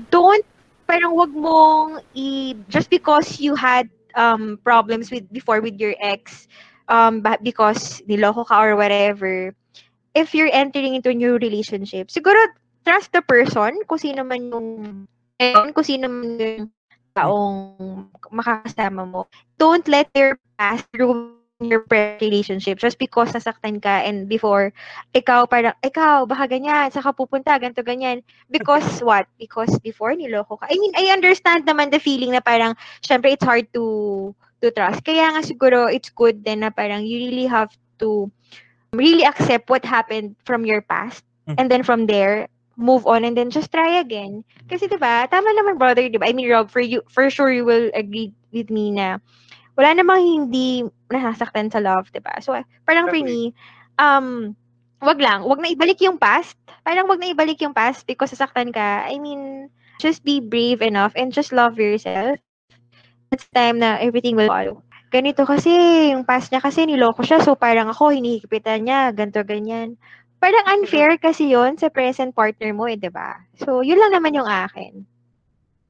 don't, 0.10 0.46
parang 0.88 1.16
wag 1.16 1.32
mong 1.34 2.02
i, 2.16 2.54
just 2.68 2.90
because 2.90 3.40
you 3.40 3.56
had 3.56 3.90
um 4.16 4.60
problems 4.64 5.12
with 5.12 5.26
before 5.32 5.62
with 5.62 5.78
your 5.80 5.96
ex, 6.00 6.48
um, 6.88 7.24
because 7.44 8.02
niloko 8.08 8.46
ka 8.46 8.60
or 8.62 8.76
whatever, 8.76 9.54
if 10.16 10.34
you're 10.36 10.52
entering 10.52 10.96
into 10.96 11.10
a 11.10 11.18
new 11.18 11.38
relationship, 11.38 12.10
siguro 12.10 12.38
trust 12.86 13.12
the 13.14 13.22
person 13.22 13.72
kung 13.88 14.00
sino 14.00 14.24
man 14.24 14.50
yung 14.52 15.08
ayun, 15.42 15.74
kung 15.74 15.88
sino 15.88 16.06
man 16.08 16.38
yung 16.38 16.70
taong 17.18 18.08
makakasama 18.32 19.04
mo. 19.10 19.28
Don't 19.58 19.86
let 19.90 20.08
your 20.16 20.38
past 20.56 20.88
ruin 20.96 21.42
your 21.62 21.86
present 21.86 22.22
relationship. 22.22 22.78
Just 22.82 22.98
because 22.98 23.34
nasaktan 23.34 23.82
ka 23.84 24.02
and 24.06 24.26
before 24.30 24.74
ikaw 25.14 25.46
parang 25.46 25.76
ikaw 25.86 26.26
baka 26.26 26.50
ganyan 26.50 26.90
saka 26.94 27.14
pupunta? 27.14 27.54
Ganto 27.62 27.86
ganyan. 27.86 28.24
Because 28.50 29.04
what? 29.06 29.28
Because 29.38 29.78
before 29.82 30.14
niloko 30.16 30.58
ka. 30.58 30.66
I 30.70 30.78
mean 30.78 30.94
I 30.98 31.14
understand 31.14 31.66
naman 31.68 31.92
the 31.92 32.00
feeling 32.02 32.34
na 32.34 32.42
parang 32.42 32.78
syempre 33.06 33.34
it's 33.36 33.46
hard 33.46 33.70
to 33.76 34.32
to 34.62 34.72
trust. 34.74 35.04
Kaya 35.06 35.34
nga 35.36 35.42
siguro 35.46 35.90
it's 35.92 36.10
good 36.14 36.46
then 36.46 36.66
na 36.66 36.72
parang 36.74 37.06
you 37.06 37.30
really 37.30 37.48
have 37.50 37.70
to 38.02 38.32
really 38.94 39.26
accept 39.26 39.70
what 39.70 39.86
happened 39.86 40.36
from 40.46 40.66
your 40.66 40.82
past 40.82 41.24
Mm. 41.50 41.58
and 41.58 41.68
then 41.74 41.82
from 41.82 42.06
there 42.06 42.46
move 42.82 43.06
on 43.06 43.24
and 43.24 43.38
then 43.38 43.54
just 43.54 43.70
try 43.72 44.02
again. 44.02 44.42
Kasi 44.68 44.90
'di 44.90 44.98
ba 44.98 45.30
tama 45.30 45.54
naman 45.54 45.78
brother 45.78 46.04
'di 46.10 46.18
ba 46.18 46.28
I 46.28 46.34
mean 46.34 46.50
Rob 46.50 46.74
for 46.74 46.82
you 46.82 47.06
for 47.08 47.30
sure 47.30 47.54
you 47.54 47.64
will 47.64 47.94
agree 47.94 48.34
with 48.50 48.74
me 48.74 48.90
na 48.90 49.22
wala 49.78 49.94
namang 49.96 50.26
hindi 50.26 50.84
nasasaktan 51.14 51.70
sa 51.70 51.80
love 51.80 52.10
'di 52.10 52.20
ba 52.26 52.42
so 52.42 52.58
parang 52.90 53.08
for 53.08 53.22
me 53.22 53.54
um 54.02 54.58
wag 55.02 55.22
lang. 55.22 55.46
Wag 55.46 55.62
na 55.62 55.74
ibalik 55.74 56.02
yung 56.02 56.18
past. 56.18 56.58
Parang 56.86 57.10
wag 57.10 57.22
na 57.22 57.34
ibalik 57.34 57.62
yung 57.62 57.74
past 57.74 58.06
because 58.10 58.34
sasaktan 58.34 58.74
ka. 58.74 59.06
I 59.06 59.22
mean 59.22 59.70
just 60.02 60.26
be 60.26 60.42
brave 60.42 60.82
enough 60.82 61.14
and 61.14 61.30
just 61.34 61.54
love 61.54 61.78
yourself. 61.78 62.42
It's 63.32 63.48
time 63.54 63.80
na 63.80 63.96
everything 64.02 64.36
will 64.36 64.52
follow. 64.52 64.84
Ganito 65.12 65.44
kasi, 65.44 65.72
yung 66.16 66.24
past 66.24 66.52
niya 66.52 66.64
kasi 66.64 66.88
niloko 66.88 67.20
siya, 67.20 67.44
so 67.44 67.52
parang 67.60 67.92
ako, 67.92 68.16
hinihikipitan 68.16 68.88
niya, 68.88 69.12
ganto 69.12 69.44
ganyan. 69.44 70.00
Parang 70.42 70.66
unfair 70.74 71.22
kasi 71.22 71.54
yon 71.54 71.78
sa 71.78 71.94
present 71.94 72.34
partner 72.34 72.74
mo 72.74 72.90
eh, 72.90 72.98
di 72.98 73.14
ba? 73.14 73.38
So, 73.62 73.86
yun 73.86 74.02
lang 74.02 74.18
naman 74.18 74.34
yung 74.34 74.50
akin. 74.50 75.06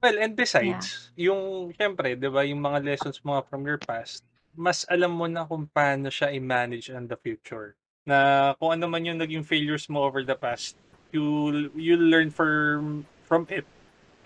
Well, 0.03 0.17
and 0.19 0.35
besides, 0.35 1.15
yung, 1.15 1.71
syempre, 1.71 2.19
di 2.19 2.27
ba, 2.27 2.43
yung 2.43 2.59
mga 2.59 2.83
lessons 2.83 3.23
mo 3.23 3.39
nga 3.39 3.47
from 3.47 3.63
your 3.63 3.79
past, 3.79 4.27
mas 4.51 4.83
alam 4.91 5.15
mo 5.15 5.23
na 5.31 5.47
kung 5.47 5.71
paano 5.71 6.11
siya 6.11 6.35
i-manage 6.35 6.91
in 6.91 7.07
the 7.07 7.15
future. 7.15 7.79
Na 8.03 8.51
kung 8.59 8.75
ano 8.75 8.91
man 8.91 9.07
yung 9.07 9.23
naging 9.23 9.47
failures 9.47 9.87
mo 9.87 10.03
over 10.03 10.27
the 10.27 10.35
past, 10.35 10.75
you'll, 11.15 11.71
you'll 11.79 12.03
learn 12.11 12.27
from, 12.27 13.07
from 13.23 13.47
it. 13.47 13.63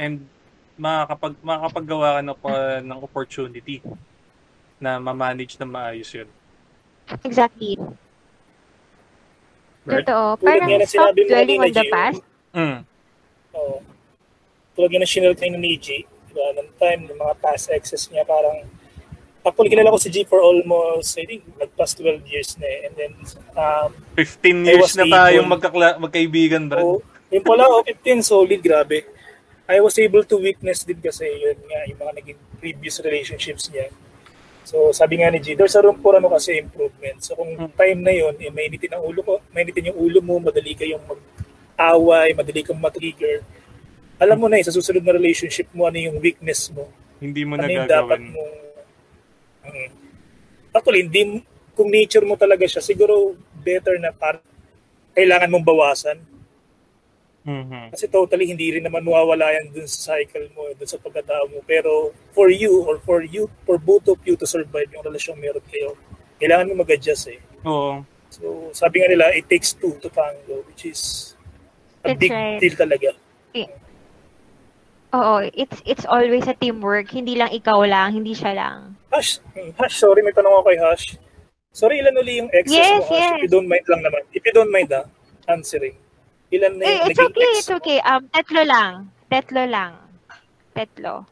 And 0.01 0.25
makakapag, 0.81 1.37
makakapaggawa 1.45 2.07
ka 2.17 2.21
na 2.25 2.33
pa 2.33 2.53
ng 2.81 2.97
opportunity 2.97 3.85
na 4.81 4.97
ma-manage 4.97 5.61
na 5.61 5.69
maayos 5.69 6.09
yun. 6.17 6.29
Exactly. 7.21 7.77
Right? 9.85 10.01
Totoo. 10.01 10.41
Tulad 10.41 10.49
Parang 10.57 10.69
na 10.73 10.85
stop 10.85 11.13
dwelling 11.13 11.61
on 11.61 11.69
the 11.69 11.85
past. 11.87 12.21
Mm. 12.51 12.77
Oo. 13.53 13.77
Tulad 14.73 14.89
nga 14.89 14.99
na 14.99 15.07
sinare 15.07 15.37
kayo 15.37 15.53
ni 15.53 15.77
G, 15.77 16.03
diba, 16.27 16.45
ng 16.57 16.69
time, 16.75 17.01
ng 17.05 17.15
mga 17.15 17.35
past 17.37 17.69
exes 17.69 18.09
niya, 18.09 18.25
parang, 18.25 18.65
actually, 19.39 19.69
kilala 19.69 19.93
ko 19.93 20.01
si 20.01 20.09
G 20.09 20.25
for 20.25 20.41
almost, 20.41 21.15
I 21.15 21.23
think, 21.23 21.45
nag-past 21.55 22.01
12 22.01 22.25
years 22.25 22.57
na 22.57 22.65
eh. 22.65 22.79
And 22.89 22.93
then, 22.97 23.13
um, 23.53 23.89
15 24.17 24.65
I 24.65 24.73
years 24.73 24.81
was 24.81 24.95
na 24.97 25.05
able- 25.05 25.15
tayong 25.15 25.47
magkakla- 25.47 25.99
magkaibigan, 26.01 26.65
Brad. 26.65 26.83
oh, 26.83 26.99
yun 27.29 27.45
pala, 27.45 27.69
oh, 27.69 27.85
15, 27.85 28.19
solid, 28.19 28.59
grabe. 28.59 29.05
I 29.65 29.81
was 29.81 29.97
able 29.97 30.21
to 30.21 30.37
witness 30.37 30.81
din 30.81 30.97
kasi 30.97 31.25
yun 31.25 31.57
nga, 31.61 31.79
yung 31.85 31.99
mga 31.99 32.13
naging 32.19 32.39
previous 32.59 33.01
relationships 33.01 33.69
niya. 33.69 33.89
So, 34.65 34.89
sabi 34.89 35.21
nga 35.21 35.29
ni 35.29 35.37
G, 35.37 35.53
there's 35.53 35.77
a 35.77 35.81
room 35.81 36.01
for 36.01 36.17
ano 36.17 36.25
kasi 36.27 36.57
improvement. 36.57 37.21
So, 37.21 37.37
kung 37.37 37.53
Hmm. 37.53 37.71
time 37.77 37.99
na 38.01 38.11
yun, 38.11 38.33
eh, 38.41 38.49
mainitin 38.49 38.97
ang 38.97 39.05
ulo 39.05 39.21
ko, 39.21 39.33
mainitin 39.53 39.93
yung 39.93 39.99
ulo 40.01 40.19
mo, 40.19 40.41
madali 40.41 40.73
kayong 40.73 41.05
mag-away, 41.05 42.33
madali 42.33 42.65
kang 42.65 42.81
matrigger. 42.81 43.45
Alam 44.17 44.37
mo 44.41 44.47
na 44.49 44.57
eh, 44.57 44.65
sa 44.65 44.73
susunod 44.73 45.05
na 45.05 45.13
relationship 45.13 45.69
mo, 45.69 45.85
ano 45.85 46.01
yung 46.01 46.17
weakness 46.17 46.73
mo. 46.73 46.89
Hindi 47.21 47.45
mo 47.45 47.55
ano 47.55 47.63
na 47.63 47.71
yung 47.71 47.87
dapat 47.87 48.19
gagawin. 48.19 48.33
mo. 48.33 48.43
Mm. 49.65 49.89
Actually, 50.73 51.01
hindi, 51.05 51.21
kung 51.77 51.89
nature 51.91 52.25
mo 52.25 52.33
talaga 52.33 52.65
siya, 52.65 52.81
siguro 52.81 53.37
better 53.61 54.01
na 54.01 54.09
par 54.09 54.41
kailangan 55.13 55.47
mong 55.47 55.65
bawasan. 55.65 56.17
Mhm. 57.45 57.93
Kasi 57.93 58.09
totally 58.09 58.49
hindi 58.49 58.73
rin 58.73 58.83
naman 58.83 59.05
mawawala 59.05 59.53
yan 59.53 59.69
dun 59.69 59.85
sa 59.85 60.17
cycle 60.17 60.49
mo, 60.57 60.65
dun 60.73 60.89
sa 60.89 60.97
pagkatao 60.97 61.45
mo. 61.53 61.61
Pero 61.63 62.09
for 62.33 62.49
you 62.49 62.81
or 62.89 62.97
for 63.05 63.21
you, 63.21 63.45
for 63.69 63.77
both 63.77 64.09
of 64.09 64.17
you 64.25 64.33
to 64.33 64.49
survive 64.49 64.89
yung 64.89 65.05
relasyon 65.05 65.37
meron 65.37 65.61
kayo, 65.69 65.93
kailangan 66.41 66.73
mo 66.73 66.81
mag-adjust 66.81 67.29
eh. 67.29 67.39
Oo. 67.63 68.01
So 68.33 68.73
sabi 68.73 69.05
nga 69.05 69.13
nila, 69.13 69.29
it 69.37 69.45
takes 69.45 69.77
two 69.77 69.93
to 70.01 70.09
tango, 70.09 70.65
which 70.65 70.89
is 70.89 71.33
a 72.01 72.11
That's 72.11 72.19
big 72.19 72.33
right. 72.33 72.57
deal 72.57 72.73
talaga. 72.73 73.13
Oo, 75.15 75.47
it's 75.55 75.79
it's 75.87 76.03
always 76.03 76.43
a 76.43 76.57
teamwork. 76.57 77.07
Hindi 77.07 77.39
lang 77.39 77.47
ikaw 77.53 77.87
lang, 77.87 78.19
hindi 78.19 78.35
siya 78.35 78.51
lang. 78.51 78.99
Hash, 79.13 79.39
hmm, 79.55 79.71
Hash, 79.79 79.95
sorry, 79.95 80.19
may 80.19 80.35
tanong 80.35 80.51
ako 80.51 80.63
kay 80.67 80.79
Hash. 80.81 81.05
Sorry, 81.71 82.03
ilan 82.03 82.19
uli 82.19 82.43
yung 82.43 82.51
exes 82.51 82.75
Yes, 82.75 82.99
mo, 82.99 83.15
Hash? 83.15 83.15
yes. 83.15 83.31
If 83.39 83.43
you 83.47 83.51
don't 83.53 83.69
mind 83.71 83.87
lang 83.87 84.01
naman. 84.03 84.23
If 84.35 84.43
you 84.43 84.51
don't 84.51 84.71
mind, 84.73 84.91
ah, 84.91 85.07
answering. 85.47 85.95
Ilan 86.55 86.79
na 86.79 86.83
yung 86.87 86.87
Eh, 86.87 87.07
it's 87.11 87.19
okay, 87.19 87.43
ex 87.43 87.55
it's 87.59 87.73
okay. 87.75 87.99
Um, 88.07 88.31
tetlo 88.31 88.63
lang. 88.63 89.11
Tetlo 89.27 89.63
lang. 89.67 89.91
Tetlo. 90.71 91.27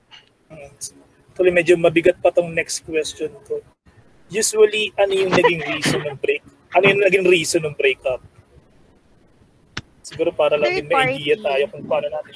Actually, 0.51 1.53
medyo 1.55 1.79
mabigat 1.79 2.19
pa 2.19 2.29
tong 2.29 2.51
next 2.51 2.83
question 2.83 3.31
ko. 3.47 3.63
Usually, 4.27 4.91
ano 4.99 5.11
yung 5.15 5.31
naging 5.31 5.61
reason 5.71 5.99
ng 6.03 6.17
break? 6.19 6.43
Ano 6.75 6.83
yung 6.91 7.01
naging 7.01 7.25
reason 7.25 7.63
ng 7.63 7.75
breakup? 7.79 8.19
Siguro 10.03 10.35
para 10.35 10.59
lang 10.59 10.67
din 10.75 10.85
Third 10.85 10.91
may 10.91 11.15
idea 11.15 11.35
party. 11.39 11.47
tayo 11.47 11.63
kung 11.71 11.83
paano 11.87 12.07
natin. 12.11 12.35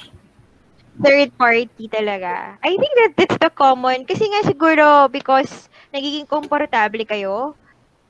Third 0.98 1.30
party 1.38 1.84
talaga. 1.86 2.58
I 2.64 2.74
think 2.74 2.92
that 2.98 3.12
that's 3.14 3.38
the 3.38 3.52
common. 3.52 4.02
Kasi 4.08 4.26
nga 4.26 4.42
siguro, 4.42 5.06
because 5.12 5.68
nagiging 5.94 6.26
komportable 6.26 7.04
kayo, 7.06 7.54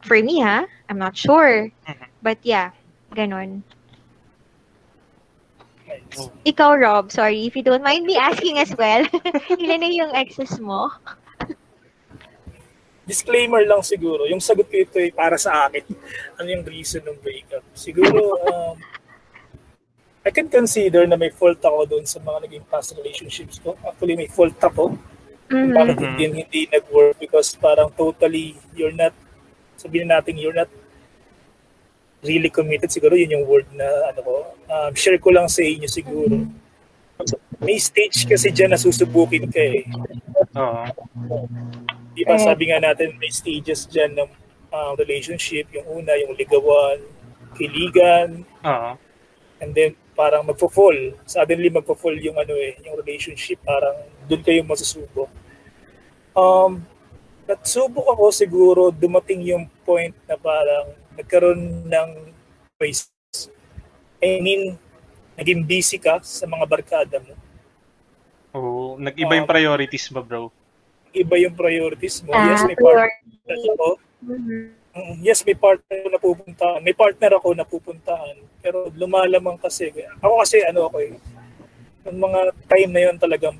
for 0.06 0.16
me 0.22 0.40
ha, 0.40 0.64
I'm 0.88 0.96
not 0.96 1.18
sure. 1.18 1.68
But 2.22 2.38
yeah, 2.46 2.72
ganon. 3.12 3.66
Ikaw, 6.44 6.70
Rob, 6.80 7.12
sorry, 7.12 7.46
if 7.46 7.56
you 7.56 7.62
don't 7.62 7.82
mind 7.82 8.04
me 8.04 8.16
asking 8.16 8.58
as 8.58 8.72
well, 8.76 9.04
ilan 9.62 9.80
na 9.80 9.90
yung 9.90 10.12
exes 10.14 10.58
mo? 10.58 10.90
Disclaimer 13.08 13.64
lang 13.64 13.80
siguro. 13.80 14.28
Yung 14.28 14.42
sagot 14.42 14.68
ko 14.68 14.76
ito 14.76 15.00
ay 15.00 15.12
para 15.12 15.40
sa 15.40 15.64
akin. 15.64 15.84
Ano 16.36 16.48
yung 16.52 16.64
reason 16.68 17.00
ng 17.00 17.16
breakup? 17.24 17.64
Siguro, 17.72 18.36
um, 18.44 18.76
I 20.28 20.30
can 20.30 20.52
consider 20.52 21.08
na 21.08 21.16
may 21.16 21.32
fault 21.32 21.56
ako 21.64 21.88
doon 21.88 22.04
sa 22.04 22.20
mga 22.20 22.44
naging 22.44 22.64
past 22.68 22.92
relationships 22.92 23.56
ko. 23.64 23.80
Actually, 23.80 24.20
may 24.20 24.28
fault 24.28 24.60
ako. 24.60 24.92
Mhm. 25.48 25.72
Bakit 25.72 25.96
hindi, 26.04 26.24
hindi 26.44 26.60
nag-work? 26.68 27.16
Because 27.16 27.56
parang 27.56 27.88
totally, 27.96 28.60
you're 28.76 28.92
not, 28.92 29.16
sabihin 29.80 30.12
natin, 30.12 30.36
you're 30.36 30.52
not 30.52 30.68
really 32.22 32.50
committed. 32.50 32.90
Siguro 32.90 33.14
yun 33.14 33.38
yung 33.38 33.46
word 33.46 33.66
na, 33.74 33.86
ano 34.10 34.20
ko, 34.22 34.34
um, 34.66 34.92
share 34.94 35.18
ko 35.18 35.30
lang 35.30 35.46
sa 35.46 35.62
inyo 35.62 35.86
siguro. 35.86 36.46
May 37.58 37.78
stage 37.82 38.26
kasi 38.26 38.54
dyan 38.54 38.70
na 38.74 38.78
susubukin 38.78 39.50
ka 39.50 39.58
eh. 39.58 39.82
Oo. 40.54 40.84
Di 42.14 42.22
ba 42.26 42.34
Correct. 42.34 42.46
sabi 42.46 42.70
nga 42.70 42.78
natin, 42.82 43.14
may 43.18 43.30
stages 43.30 43.86
dyan 43.90 44.14
ng 44.14 44.30
uh, 44.70 44.92
relationship. 44.98 45.66
Yung 45.74 46.02
una, 46.02 46.14
yung 46.18 46.34
ligawan, 46.34 46.98
kiligan, 47.58 48.46
Oo. 48.62 48.90
and 49.58 49.70
then 49.74 49.94
parang 50.18 50.46
magfo-fall. 50.46 51.14
Suddenly 51.26 51.70
magfo-fall 51.70 52.18
yung 52.18 52.38
ano 52.38 52.54
eh, 52.58 52.74
yung 52.82 52.98
relationship, 52.98 53.62
parang 53.62 53.94
doon 54.26 54.42
kayo 54.42 54.62
masusubok. 54.66 55.30
Um, 56.34 56.82
nagsubok 57.46 58.06
ako 58.14 58.34
siguro, 58.34 58.82
dumating 58.90 59.42
yung 59.46 59.70
point 59.86 60.14
na 60.26 60.34
parang 60.34 60.90
nagkaroon 61.18 61.90
ng 61.90 62.10
choice. 62.78 63.10
I 64.22 64.38
mean, 64.38 64.78
naging 65.34 65.66
busy 65.66 65.98
ka 65.98 66.22
sa 66.22 66.46
mga 66.46 66.64
barkada 66.66 67.18
mo. 67.22 67.34
Oo. 68.54 68.96
Nag-iba 68.98 69.38
yung 69.38 69.50
priorities 69.50 70.10
mo, 70.14 70.22
bro. 70.22 70.50
Iba 71.10 71.34
yung 71.38 71.54
priorities 71.54 72.22
mo. 72.22 72.34
Ah, 72.34 72.54
yes, 72.54 72.62
may 72.66 72.78
partner 72.78 73.58
ako. 73.74 73.88
Mhm. 74.22 74.78
Mm, 74.98 75.22
yes, 75.22 75.46
may 75.46 75.54
partner 75.54 75.94
ako 76.02 76.08
na 76.10 76.20
pupuntahan. 76.20 76.80
May 76.82 76.96
partner 76.96 77.32
ako 77.38 77.48
na 77.54 77.62
pupuntahan. 77.62 78.36
Pero 78.58 78.90
lumalamang 78.90 79.54
kasi. 79.60 79.94
Ako 80.18 80.42
kasi 80.42 80.58
ano 80.66 80.90
ako 80.90 80.98
eh. 81.06 81.14
Yung 82.08 82.18
mga 82.18 82.40
time 82.66 82.90
na 82.90 83.00
yun 83.06 83.16
talagang 83.20 83.54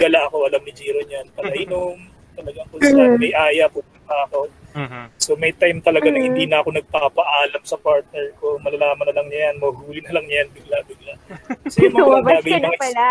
gala 0.00 0.24
ako. 0.30 0.48
Alam 0.48 0.62
ni 0.64 0.72
Jiro 0.72 1.04
niyan. 1.04 1.26
Palainom. 1.36 1.98
Talagang 2.40 2.68
kung 2.72 2.80
saan 2.80 3.20
may 3.20 3.34
aya 3.36 3.68
pupunta 3.68 4.14
ako. 4.30 4.48
Mhm. 4.70 5.04
So 5.18 5.34
may 5.34 5.50
time 5.50 5.82
talaga 5.82 6.08
na 6.10 6.22
Mhm. 6.22 6.26
hindi 6.30 6.44
na 6.46 6.62
ako 6.62 6.70
nagpapaalam 6.70 7.62
sa 7.66 7.74
partner 7.74 8.30
ko. 8.38 8.54
Malalaman 8.62 9.10
na 9.10 9.14
lang 9.18 9.26
niya 9.26 9.40
yan. 9.50 9.54
Mahuhuli 9.58 10.00
na 10.06 10.12
lang 10.14 10.24
niya 10.30 10.46
yan 10.46 10.50
bigla-bigla. 10.54 11.12
So 11.66 11.76
yung 11.82 11.94
mga 11.98 12.22
bagay, 12.22 12.52
na 12.56 12.70
mga, 12.70 12.78
pala. 12.78 13.06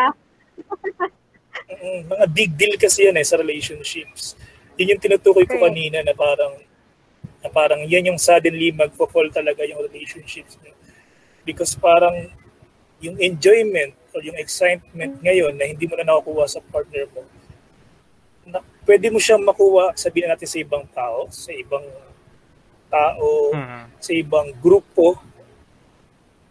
Mm, 1.69 2.01
mga 2.07 2.25
big 2.33 2.51
deal 2.55 2.75
kasi 2.79 3.05
yan 3.07 3.19
eh 3.19 3.25
sa 3.27 3.35
relationships. 3.35 4.39
Yun 4.79 4.95
yung 4.95 5.01
tinutukoy 5.03 5.43
ko 5.43 5.59
Correct. 5.59 5.65
kanina 5.67 5.99
na 6.01 6.15
parang 6.15 6.53
na 7.39 7.47
parang 7.47 7.81
yan 7.87 8.11
yung 8.11 8.19
suddenly 8.19 8.71
magpo-fall 8.71 9.31
talaga 9.31 9.63
yung 9.63 9.79
relationships 9.83 10.55
niyo. 10.59 10.75
Because 11.43 11.75
parang 11.75 12.31
yung 12.99 13.15
enjoyment 13.19 13.95
or 14.11 14.19
yung 14.23 14.35
excitement 14.35 15.19
ngayon 15.23 15.55
na 15.55 15.67
hindi 15.67 15.87
mo 15.87 15.95
na 15.95 16.03
nakukuha 16.03 16.47
sa 16.47 16.59
partner 16.59 17.07
mo, 17.15 17.23
na, 17.23 17.38
pwede 18.89 19.13
mo 19.13 19.21
siyang 19.21 19.45
makuha, 19.45 19.93
sabihin 19.93 20.25
natin 20.25 20.49
sa 20.49 20.57
ibang 20.57 20.81
tao, 20.89 21.29
sa 21.29 21.53
ibang 21.53 21.85
tao, 22.89 23.53
Mhm. 23.53 23.81
sa 24.01 24.11
ibang 24.17 24.49
grupo, 24.57 25.13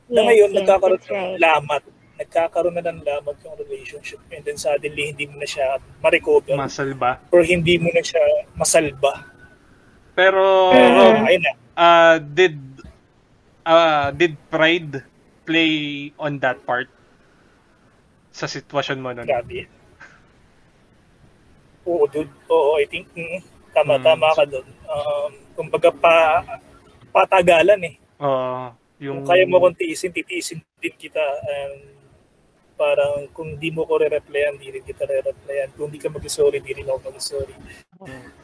na 0.07 0.23
Yes, 0.23 0.27
ngayon 0.31 0.49
yes, 0.49 0.57
nagkakaroon 0.63 1.01
that's 1.03 1.11
ng 1.11 1.19
right. 1.19 1.41
lamat. 1.43 1.83
Nagkakaroon 2.15 2.75
na 2.79 2.83
ng 2.87 3.01
lamat 3.03 3.37
yung 3.43 3.57
relationship 3.59 4.23
and 4.31 4.43
then 4.43 4.55
suddenly 4.55 5.11
hindi 5.11 5.27
mo 5.27 5.37
na 5.37 5.45
siya 5.45 5.83
ma-recover 5.99 6.55
Muscle 6.55 6.95
ba? 6.95 7.19
or 7.29 7.43
hindi 7.43 7.75
mo 7.77 7.91
na 7.91 8.01
siya 8.01 8.23
masalba. 8.55 9.27
Pero. 10.15 10.73
Rob, 10.73 11.27
ayun 11.27 11.43
na. 11.43 11.53
uh, 11.75 12.17
did 12.19 12.57
uh, 13.63 14.11
did 14.11 14.35
pride 14.49 15.03
play 15.43 15.75
on 16.17 16.39
that 16.39 16.59
part 16.65 16.87
sa 18.31 18.47
sitwasyon 18.47 18.99
mo 18.99 19.11
nun? 19.11 19.27
Grabe. 19.27 19.67
Oo, 21.89 22.05
dude. 22.05 22.29
Oo, 22.47 22.77
I 22.77 22.85
think 22.85 23.09
mm, 23.17 23.41
tama, 23.73 23.97
Mm. 23.97 24.05
tama 24.05 24.29
ka 24.37 24.45
doon. 24.45 24.69
Um, 24.85 25.31
kumbaga 25.57 25.89
pa, 25.89 26.45
patagalan 27.11 27.81
eh. 27.89 27.95
Oo. 28.21 28.77
yung 28.99 29.23
Kung 29.23 29.31
kaya 29.31 29.47
mo 29.47 29.63
kong 29.63 29.79
tiisin, 29.79 30.11
titiisin 30.13 30.59
din 30.83 30.95
kita. 30.99 31.23
And 31.47 31.97
parang 32.75 33.31
kung 33.31 33.55
di 33.57 33.71
mo 33.71 33.87
ko 33.87 33.99
re-replyan, 33.99 34.59
di 34.59 34.75
rin 34.75 34.85
kita 34.85 35.07
re-replyan. 35.07 35.71
Kung 35.75 35.89
di 35.89 36.03
ka 36.03 36.11
mag-sorry, 36.11 36.59
di 36.59 36.75
rin 36.75 36.87
ako 36.87 37.11
mag-sorry. 37.11 37.55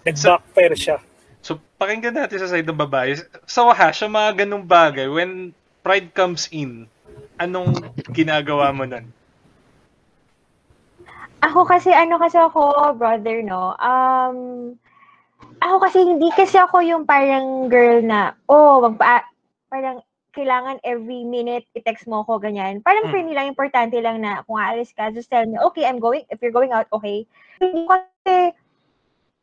Nag-backfire 0.02 0.78
siya. 0.78 0.96
So, 1.44 1.60
pakinggan 1.76 2.16
natin 2.16 2.40
sa 2.40 2.48
side 2.48 2.64
ng 2.64 2.80
babae. 2.80 3.18
Sa 3.44 3.68
Wahash, 3.68 4.00
sa 4.00 4.08
mga 4.08 4.46
ganung 4.46 4.64
bagay, 4.64 5.04
when 5.06 5.52
pride 5.84 6.08
comes 6.16 6.48
in, 6.48 6.88
anong 7.36 7.74
ginagawa 8.10 8.72
mo 8.72 8.88
nun? 8.88 9.10
Ako 11.44 11.68
kasi, 11.68 11.92
ano 11.92 12.16
kasi 12.16 12.40
ako, 12.40 12.96
brother, 12.96 13.44
no? 13.44 13.76
Um, 13.76 14.36
ako 15.60 15.76
kasi, 15.84 16.00
hindi 16.00 16.32
kasi 16.32 16.56
ako 16.56 16.80
yung 16.80 17.04
parang 17.04 17.68
girl 17.68 18.00
na, 18.00 18.32
oh, 18.48 18.80
magpa, 18.80 19.28
parang 19.68 20.00
kailangan 20.34 20.80
every 20.82 21.22
minute 21.22 21.68
i-text 21.76 22.08
mo 22.08 22.24
ako, 22.24 22.40
ganyan. 22.40 22.80
Parang 22.80 23.06
Hmm. 23.06 23.12
for 23.12 23.20
lang, 23.28 23.46
importante 23.46 24.00
lang 24.00 24.24
na 24.24 24.42
kung 24.48 24.56
aalis 24.56 24.90
ka, 24.96 25.12
just 25.12 25.28
tell 25.28 25.44
me, 25.44 25.60
okay, 25.68 25.84
I'm 25.84 26.00
going, 26.00 26.24
if 26.32 26.40
you're 26.40 26.54
going 26.54 26.72
out, 26.72 26.88
okay. 26.90 27.28
Hindi 27.60 27.86
ko 27.86 27.92
kasi 27.92 28.34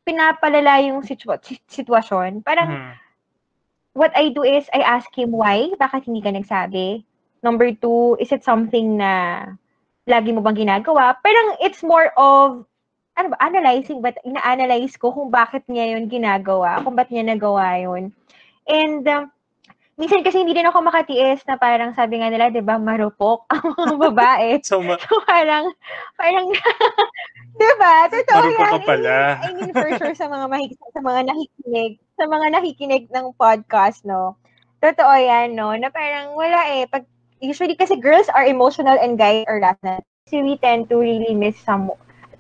pinapalala 0.04 0.82
yung 0.84 1.06
situa- 1.06 1.40
si- 1.46 1.62
sitwasyon, 1.70 2.42
parang 2.42 2.76
Mhm. 2.76 2.94
what 3.94 4.12
I 4.18 4.34
do 4.34 4.42
is 4.42 4.66
I 4.74 4.82
ask 4.84 5.08
him 5.14 5.32
why, 5.32 5.72
bakit 5.78 6.10
hindi 6.10 6.20
ka 6.20 6.34
nagsabi? 6.34 7.06
Number 7.40 7.72
two, 7.78 8.18
is 8.20 8.34
it 8.34 8.44
something 8.44 8.98
na 9.00 9.46
lagi 10.08 10.34
mo 10.34 10.42
bang 10.42 10.58
ginagawa? 10.58 11.18
Parang 11.22 11.58
it's 11.62 11.82
more 11.82 12.10
of 12.18 12.66
ano 13.20 13.28
ba, 13.36 13.38
analyzing, 13.44 14.00
but 14.00 14.16
ina-analyze 14.24 14.96
ko 14.96 15.12
kung 15.12 15.30
bakit 15.30 15.62
niya 15.68 15.94
yun 15.98 16.08
ginagawa, 16.08 16.80
kung 16.82 16.96
ba't 16.96 17.12
niya 17.12 17.28
nagawa 17.28 17.78
yun. 17.78 18.16
And 18.66 19.04
um, 19.06 19.30
minsan 20.00 20.24
kasi 20.24 20.42
hindi 20.42 20.56
din 20.56 20.66
ako 20.66 20.82
makatiis 20.82 21.44
na 21.46 21.60
parang 21.60 21.92
sabi 21.94 22.24
nga 22.24 22.32
nila, 22.32 22.50
di 22.50 22.64
ba, 22.64 22.80
marupok 22.80 23.46
ang 23.52 23.76
mga 23.76 23.96
babae. 24.10 24.50
So, 24.64 24.80
ma- 24.82 24.98
So 24.98 25.22
parang, 25.28 25.70
parang, 26.16 26.50
di 27.62 27.70
ba? 27.78 28.08
Totoo 28.10 28.42
Marupok 28.42 28.58
yan. 28.58 28.72
ka 28.74 28.80
pala. 28.88 29.16
I 29.44 29.52
mean, 29.54 29.70
I 29.70 29.70
mean, 29.70 29.72
for 29.76 29.92
sure 30.00 30.16
sa 30.16 30.32
mga 30.32 30.46
mahik 30.48 30.72
sa 30.96 31.02
mga 31.04 31.22
nakikinig, 31.30 31.94
sa 32.16 32.26
mga 32.26 32.48
nakikinig 32.58 33.06
ng 33.12 33.28
podcast, 33.36 34.08
no? 34.08 34.40
Totoo 34.82 35.14
yan, 35.14 35.54
no? 35.54 35.76
Na 35.78 35.92
parang 35.94 36.34
wala 36.34 36.66
eh. 36.74 36.88
Pag, 36.90 37.06
usually 37.42 37.76
kasi 37.76 37.98
girls 38.00 38.30
are 38.30 38.46
emotional 38.46 38.96
and 38.98 39.18
guys 39.18 39.44
are 39.48 39.60
rational. 39.60 40.02
So 40.30 40.42
we 40.42 40.58
tend 40.58 40.90
to 40.90 40.98
really 40.98 41.34
miss 41.36 41.58
some, 41.60 41.92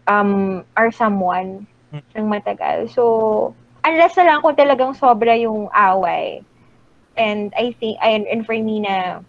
um, 0.07 0.63
or 0.77 0.91
someone 0.91 1.67
Hmm. 1.91 1.99
ng 2.15 2.27
matagal. 2.29 2.91
So, 2.93 3.53
unless 3.83 4.15
na 4.17 4.25
lang 4.29 4.41
kung 4.41 4.55
talagang 4.55 4.95
sobra 4.97 5.35
yung 5.39 5.69
away. 5.73 6.43
And 7.17 7.53
I 7.57 7.73
think, 7.79 7.97
and, 8.01 8.25
and 8.27 8.45
for 8.45 8.53
me 8.55 8.79
na, 8.81 9.21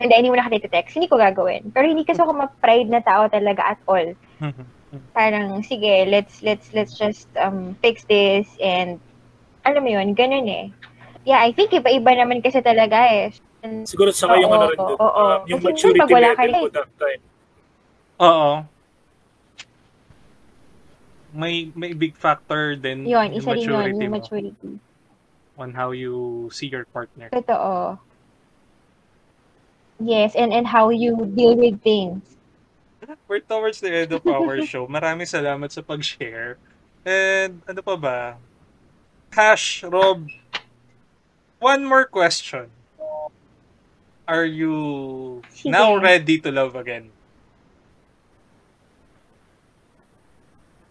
and 0.00 0.10
hindi 0.12 0.30
mo 0.30 0.36
nakatitext, 0.38 0.94
hindi 0.96 1.08
ko 1.08 1.18
gagawin. 1.18 1.70
Pero 1.72 1.86
hindi 1.88 2.04
kasi 2.04 2.20
ako 2.22 2.32
ma-pride 2.34 2.90
na 2.90 3.00
tao 3.04 3.28
talaga 3.28 3.76
at 3.76 3.80
all 3.86 4.14
Mhm. 4.40 4.66
parang 5.12 5.62
sige, 5.62 6.06
let's 6.08 6.42
let's 6.42 6.72
let's 6.74 6.94
just 6.96 7.28
um 7.36 7.76
fix 7.82 8.04
this 8.08 8.46
and 8.62 9.00
alam 9.66 9.82
mo 9.84 9.90
yun, 9.92 10.14
ganun 10.16 10.46
eh. 10.48 10.66
Yeah, 11.24 11.40
I 11.42 11.52
think 11.54 11.70
iba-iba 11.74 12.12
naman 12.18 12.42
kasi 12.42 12.60
talaga 12.64 12.98
eh. 13.12 13.30
Siguro 13.86 14.10
saka 14.10 14.34
yung 14.36 14.50
Oo, 14.50 14.58
ano 14.58 14.66
rin 14.66 14.78
doon, 14.80 14.98
oo, 14.98 15.06
oo. 15.06 15.22
uh, 15.22 15.36
yung 15.46 15.62
Kasi 15.62 15.70
maturity 15.70 16.02
level 16.12 16.34
rin- 16.36 16.54
ko 16.58 16.68
that 16.74 16.90
time. 16.98 17.22
Oo. 18.18 18.50
May 21.32 21.54
may 21.72 21.96
big 21.96 22.12
factor 22.12 22.76
din 22.76 23.08
yun, 23.08 23.32
yung 23.32 23.40
isa 23.40 23.54
rin 23.54 23.62
yun, 23.62 23.70
maturity 23.72 23.96
yung 23.96 24.12
mo 24.12 24.16
maturity. 24.18 24.70
on 25.56 25.68
how 25.72 25.94
you 25.94 26.48
see 26.50 26.66
your 26.66 26.84
partner. 26.90 27.30
Totoo. 27.30 27.96
Yes, 30.02 30.34
and 30.34 30.50
and 30.50 30.66
how 30.66 30.90
you 30.90 31.14
deal 31.32 31.54
with 31.54 31.78
things. 31.80 32.20
We're 33.30 33.40
towards 33.40 33.78
the 33.78 33.90
end 34.04 34.12
of 34.12 34.26
our 34.26 34.58
show. 34.66 34.84
Maraming 34.86 35.26
salamat 35.26 35.70
sa 35.70 35.80
pag-share. 35.80 36.58
And 37.02 37.62
ano 37.64 37.80
pa 37.80 37.96
ba? 37.96 38.18
Hash, 39.30 39.82
Rob, 39.82 40.26
one 41.58 41.82
more 41.82 42.04
question. 42.04 42.68
Are 44.32 44.48
you 44.48 45.44
Sige. 45.52 45.68
now 45.68 45.92
ready 46.00 46.40
to 46.40 46.48
love 46.48 46.72
again? 46.72 47.12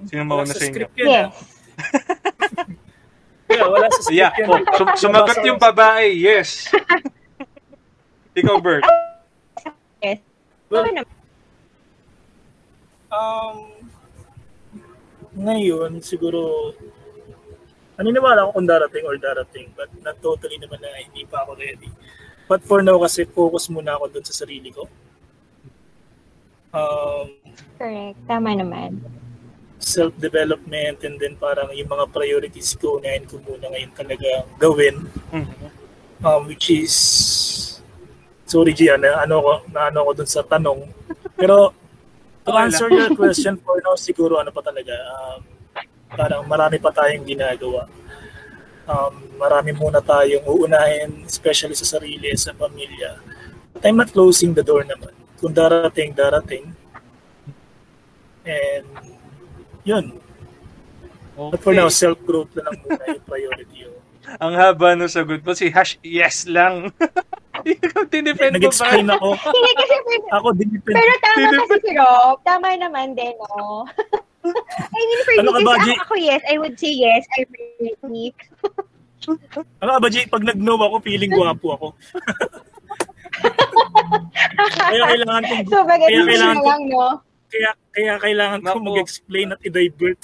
Sino 0.05 0.21
mauna 0.29 0.53
sa 0.53 0.61
inyo? 0.61 0.85
yan, 0.93 1.09
ah. 1.09 1.33
Yes. 1.33 1.33
Yeah, 3.51 3.67
wala 3.67 3.91
sa 3.91 3.99
script 3.99 4.15
Yeah, 4.15 4.31
yan. 4.39 4.47
oh, 4.47 4.63
sum- 4.79 4.95
sumagot 4.95 5.43
yung 5.43 5.59
babae, 5.59 6.15
yes. 6.15 6.71
Ikaw, 8.39 8.63
Bert. 8.63 8.87
Yes. 9.99 10.23
Well. 10.71 10.87
Um, 13.11 13.75
ngayon, 15.35 15.99
siguro, 15.99 16.71
naniniwala 17.99 18.47
ako 18.47 18.55
kung 18.55 18.69
darating 18.71 19.03
or 19.03 19.19
darating, 19.19 19.67
but 19.75 19.91
not 19.99 20.15
totally 20.23 20.55
naman 20.55 20.79
na 20.79 20.95
hindi 21.03 21.27
pa 21.27 21.43
ako 21.43 21.59
ready. 21.59 21.91
But 22.51 22.67
for 22.67 22.83
now, 22.83 22.99
kasi 22.99 23.23
focus 23.23 23.71
muna 23.71 23.95
ako 23.95 24.11
dun 24.11 24.27
sa 24.27 24.35
sarili 24.43 24.75
ko. 24.75 24.83
Um, 26.75 27.39
Correct. 27.79 28.19
Tama 28.27 28.51
naman. 28.59 28.99
self-development 29.81 31.01
and 31.09 31.17
then 31.17 31.33
parang 31.41 31.73
yung 31.73 31.89
mga 31.89 32.05
priorities 32.13 32.77
ko, 32.77 33.01
unahin 33.01 33.25
ko 33.25 33.41
muna 33.41 33.65
ngayon 33.65 33.91
talaga 33.97 34.29
gawin. 34.61 35.09
Mhm. 35.33 35.67
um, 36.21 36.45
which 36.45 36.69
is 36.69 36.93
sorry 38.45 38.77
Gia, 38.77 38.93
na 38.97 39.25
ano 39.25 39.41
ko 39.41 39.53
na 39.73 39.89
ano 39.89 40.05
ko 40.05 40.11
dun 40.21 40.29
sa 40.29 40.45
tanong. 40.45 40.85
Pero 41.33 41.73
to 42.45 42.51
answer 42.53 42.93
your 42.93 43.09
question 43.17 43.57
for 43.57 43.81
now 43.81 43.97
siguro 43.97 44.37
ano 44.37 44.53
pa 44.53 44.61
talaga 44.61 44.93
um, 44.93 45.41
parang 46.13 46.45
marami 46.45 46.77
pa 46.77 46.93
tayong 46.93 47.25
ginagawa. 47.25 47.89
Um, 48.89 49.13
marami 49.37 49.71
muna 49.77 50.01
tayong 50.01 50.45
uunahin, 50.45 51.25
especially 51.25 51.77
sa 51.77 51.97
sarili, 51.97 52.33
sa 52.37 52.53
pamilya. 52.53 53.21
But 53.73 53.85
I'm 53.85 53.97
not 53.97 54.11
closing 54.11 54.53
the 54.57 54.65
door 54.65 54.83
naman. 54.83 55.13
Kung 55.37 55.53
darating, 55.53 56.13
darating. 56.13 56.73
And 58.45 58.85
yun. 59.85 60.17
But 61.37 61.61
for 61.63 61.73
now, 61.73 61.89
self-growth 61.89 62.53
na 62.53 62.69
lang 62.69 62.77
muna 62.85 63.03
yung 63.07 63.25
priority. 63.25 63.79
Oh. 63.87 63.97
Ang 64.45 64.53
haba 64.53 64.93
ng 64.93 65.09
sagot 65.09 65.41
mo, 65.41 65.57
si 65.57 65.73
Hash, 65.73 65.97
yes 66.05 66.45
lang. 66.45 66.93
Ikaw, 67.65 68.09
tinipend 68.09 68.57
mo 68.57 68.57
ba? 68.57 68.61
Nag-explain 68.61 69.07
ako. 69.09 69.29
Hindi 69.37 69.71
kasi 69.77 69.95
Ako, 70.33 70.47
dinipend 70.57 70.95
pero 70.97 71.13
tama 71.21 71.47
kasi 71.61 71.77
si 71.81 71.91
Rob. 71.93 72.37
Tama 72.45 72.67
naman 72.77 73.13
din, 73.13 73.33
no? 73.37 73.85
I 74.97 75.01
mean, 75.01 75.19
for 75.21 75.33
Ano 75.37 75.49
me, 75.53 75.63
ba, 75.63 75.73
kasi 75.77 75.85
G? 75.85 75.89
ako, 75.93 76.03
ako, 76.03 76.15
yes, 76.17 76.41
I 76.45 76.55
would 76.57 76.75
say 76.75 76.91
yes, 76.91 77.23
I 77.33 77.45
really 77.49 78.33
Ano 79.77 79.91
ka 79.91 80.01
ba, 80.01 80.09
Jay? 80.09 80.25
Pag 80.25 80.43
nag-no 80.43 80.75
ako, 80.75 80.97
feeling 80.99 81.29
gwapo 81.29 81.67
ako. 81.71 81.87
kaya 84.81 85.03
kailangan 85.07 85.43
kong 85.45 85.65
So, 85.69 85.85
bagay 85.85 86.07
Kaya 86.09 86.23
kailangan 86.25 86.57
ko- 86.57 86.67
lang, 86.67 86.81
no? 86.89 87.05
kaya 87.51 87.71
kaya 87.91 88.13
kailangan 88.17 88.59
ko 88.63 88.77
Naku. 88.79 88.87
mag-explain 88.87 89.51
at 89.51 89.61
i-divert. 89.61 90.21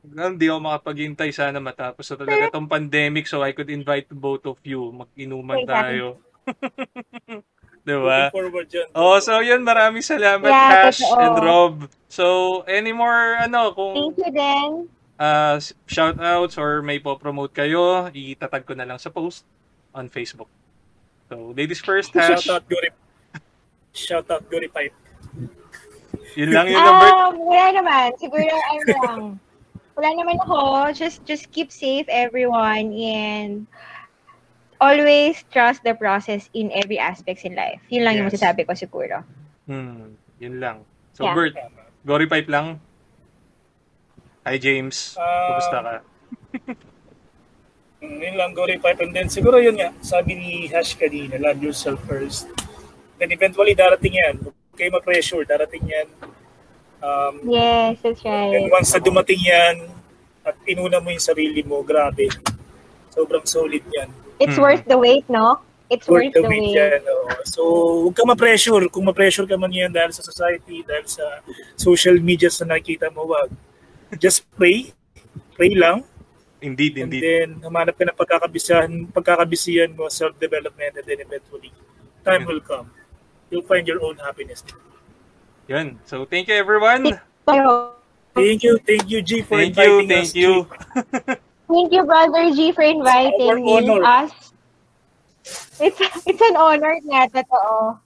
Hindi 0.00 0.46
ako 0.46 0.58
makapaghintay 0.62 1.30
sana 1.30 1.58
matapos 1.58 2.04
na 2.06 2.16
talaga 2.16 2.48
itong 2.48 2.68
pandemic 2.68 3.24
so 3.24 3.40
I 3.40 3.50
could 3.50 3.68
invite 3.68 4.08
both 4.08 4.44
of 4.44 4.60
you. 4.62 4.92
Mag-inuman 4.92 5.64
tayo. 5.64 6.20
diba? 7.82 8.28
Looking 8.28 8.36
forward 8.36 8.66
dyan. 8.68 8.88
Oh, 8.92 9.16
so 9.18 9.40
yun, 9.40 9.64
maraming 9.64 10.04
salamat, 10.04 10.46
Yeah, 10.46 10.70
Hash 10.88 11.00
totoo. 11.00 11.16
and 11.18 11.36
Rob. 11.40 11.74
So, 12.10 12.24
any 12.66 12.92
more, 12.92 13.38
ano, 13.38 13.72
kung 13.72 13.94
Thank 13.94 14.18
you 14.18 14.30
din. 14.34 14.70
uh, 15.16 15.56
shoutouts 15.86 16.58
or 16.58 16.82
may 16.82 16.98
po-promote 16.98 17.54
kayo, 17.54 18.10
itatag 18.10 18.66
ko 18.66 18.74
na 18.74 18.84
lang 18.84 18.98
sa 18.98 19.08
post 19.08 19.46
on 19.94 20.10
Facebook. 20.10 20.50
So, 21.30 21.54
ladies 21.54 21.78
first, 21.80 22.10
Hash. 22.12 22.44
Shout 22.44 22.62
out 22.62 22.64
Gori. 22.66 22.90
Shout 23.94 24.26
out 24.30 24.42
Gori 24.50 24.66
Pipe. 24.66 24.94
Yun 26.38 26.50
lang 26.54 26.66
yung 26.70 26.78
number. 26.82 27.10
Um, 27.10 27.34
wala 27.42 27.66
naman. 27.74 28.06
Siguro, 28.18 28.46
ano 28.46 28.82
lang. 28.86 29.20
Wala 29.98 30.08
naman 30.14 30.36
ako. 30.42 30.90
Just, 30.94 31.26
just 31.26 31.50
keep 31.50 31.70
safe, 31.74 32.06
everyone. 32.06 32.94
And 32.94 33.66
always 34.80 35.44
trust 35.52 35.84
the 35.84 35.92
process 35.92 36.48
in 36.52 36.72
every 36.72 36.96
aspects 36.98 37.44
in 37.44 37.54
life. 37.54 37.78
Yun 37.88 38.02
lang 38.02 38.16
yung 38.16 38.26
Yes. 38.26 38.40
masasabi 38.40 38.64
ko 38.64 38.72
siguro. 38.72 39.22
Hmm, 39.68 40.16
yun 40.40 40.56
lang. 40.58 40.82
So, 41.12 41.28
Yeah. 41.28 41.36
Bert, 41.36 41.54
Gory 42.02 42.26
Pipe 42.26 42.48
lang. 42.48 42.80
Hi, 44.42 44.56
James. 44.56 45.14
Ah, 45.14 45.52
Kumusta 45.52 45.78
ka? 45.78 45.94
Yun 48.00 48.32
lang, 48.34 48.56
Gori 48.56 48.80
Pipe. 48.80 49.04
And 49.04 49.12
then 49.12 49.28
siguro 49.28 49.60
yun 49.60 49.76
nga, 49.76 49.92
sabi 50.00 50.32
ni 50.32 50.50
Hash 50.66 50.96
kanina, 50.96 51.36
love 51.36 51.60
yourself 51.60 52.00
first. 52.08 52.48
Then 53.20 53.28
eventually, 53.28 53.76
darating 53.76 54.16
yan. 54.16 54.40
Huwag 54.40 54.56
kayo 54.72 54.88
ma-pressure, 54.90 55.44
darating 55.44 55.84
yan. 55.84 56.08
Um, 57.04 57.44
Yes, 57.44 58.00
that's 58.00 58.24
And 58.24 58.56
right. 58.56 58.72
once 58.72 58.96
na 58.96 59.04
dumating 59.04 59.44
yan, 59.44 59.92
at 60.40 60.56
inuna 60.64 60.96
mo 60.96 61.12
yung 61.12 61.20
sarili 61.20 61.60
mo, 61.60 61.84
grabe. 61.84 62.32
Sobrang 63.12 63.44
solid 63.44 63.84
yan. 63.92 64.08
It's 64.40 64.56
Hmm. 64.56 64.64
worth 64.64 64.84
the 64.88 64.96
wait, 64.96 65.28
no? 65.28 65.60
It's 65.92 66.08
Worth 66.08 66.32
worth 66.32 66.34
the 66.34 66.42
the 66.42 66.48
wait 66.48 66.64
wait. 66.64 66.78
yan. 66.80 67.02
oo. 67.04 67.28
So, 67.44 67.60
huwag 68.08 68.14
ka 68.16 68.22
ma-pressure. 68.24 68.88
Kung 68.88 69.04
ma-pressure 69.04 69.44
ka 69.44 69.58
man 69.60 69.68
yan 69.74 69.92
dahil 69.92 70.14
sa 70.16 70.24
society, 70.24 70.80
dahil 70.86 71.04
sa 71.04 71.44
social 71.76 72.16
media 72.22 72.48
na 72.64 72.74
nakikita 72.78 73.12
mo, 73.12 73.26
wag. 73.28 73.50
Just 74.16 74.46
pray. 74.56 74.94
Pray 75.58 75.74
lang. 75.76 76.06
Indeed, 76.62 76.96
And 77.00 77.08
indeed. 77.10 77.22
then, 77.24 77.48
humanap 77.60 77.96
ka 77.98 78.04
ng 78.06 78.16
pagkakabisihan, 78.16 78.90
pagkakabisihan 79.12 79.90
mo, 79.92 80.08
self-development, 80.08 80.92
and 81.00 81.04
then 81.04 81.20
eventually, 81.20 81.72
time 82.24 82.44
will 82.48 82.60
come. 82.62 82.88
You'll 83.50 83.66
find 83.66 83.84
your 83.84 84.00
own 84.00 84.16
happiness. 84.20 84.62
Yun. 85.68 85.98
So, 86.06 86.24
thank 86.24 86.48
you, 86.48 86.56
everyone. 86.56 87.18
Thank 88.30 88.62
you, 88.62 88.78
thank 88.86 89.10
you, 89.10 89.20
G, 89.26 89.42
for 89.42 89.58
Thank 89.58 89.74
you, 89.74 90.06
inviting 90.06 90.08
thank 90.08 90.30
us. 90.30 90.34
you. 90.38 90.52
G. 90.70 91.34
thank 91.70 91.92
you, 91.92 92.04
Brother 92.04 92.50
G, 92.54 92.72
for 92.72 92.82
inviting 92.82 93.50
Our 93.50 93.60
me, 93.60 93.88
honor. 93.88 94.04
us. 94.04 94.32
It's, 95.80 96.00
it's 96.26 96.40
an 96.42 96.56
honor 96.56 96.98
nga, 97.06 97.28
totoo. 97.30 97.98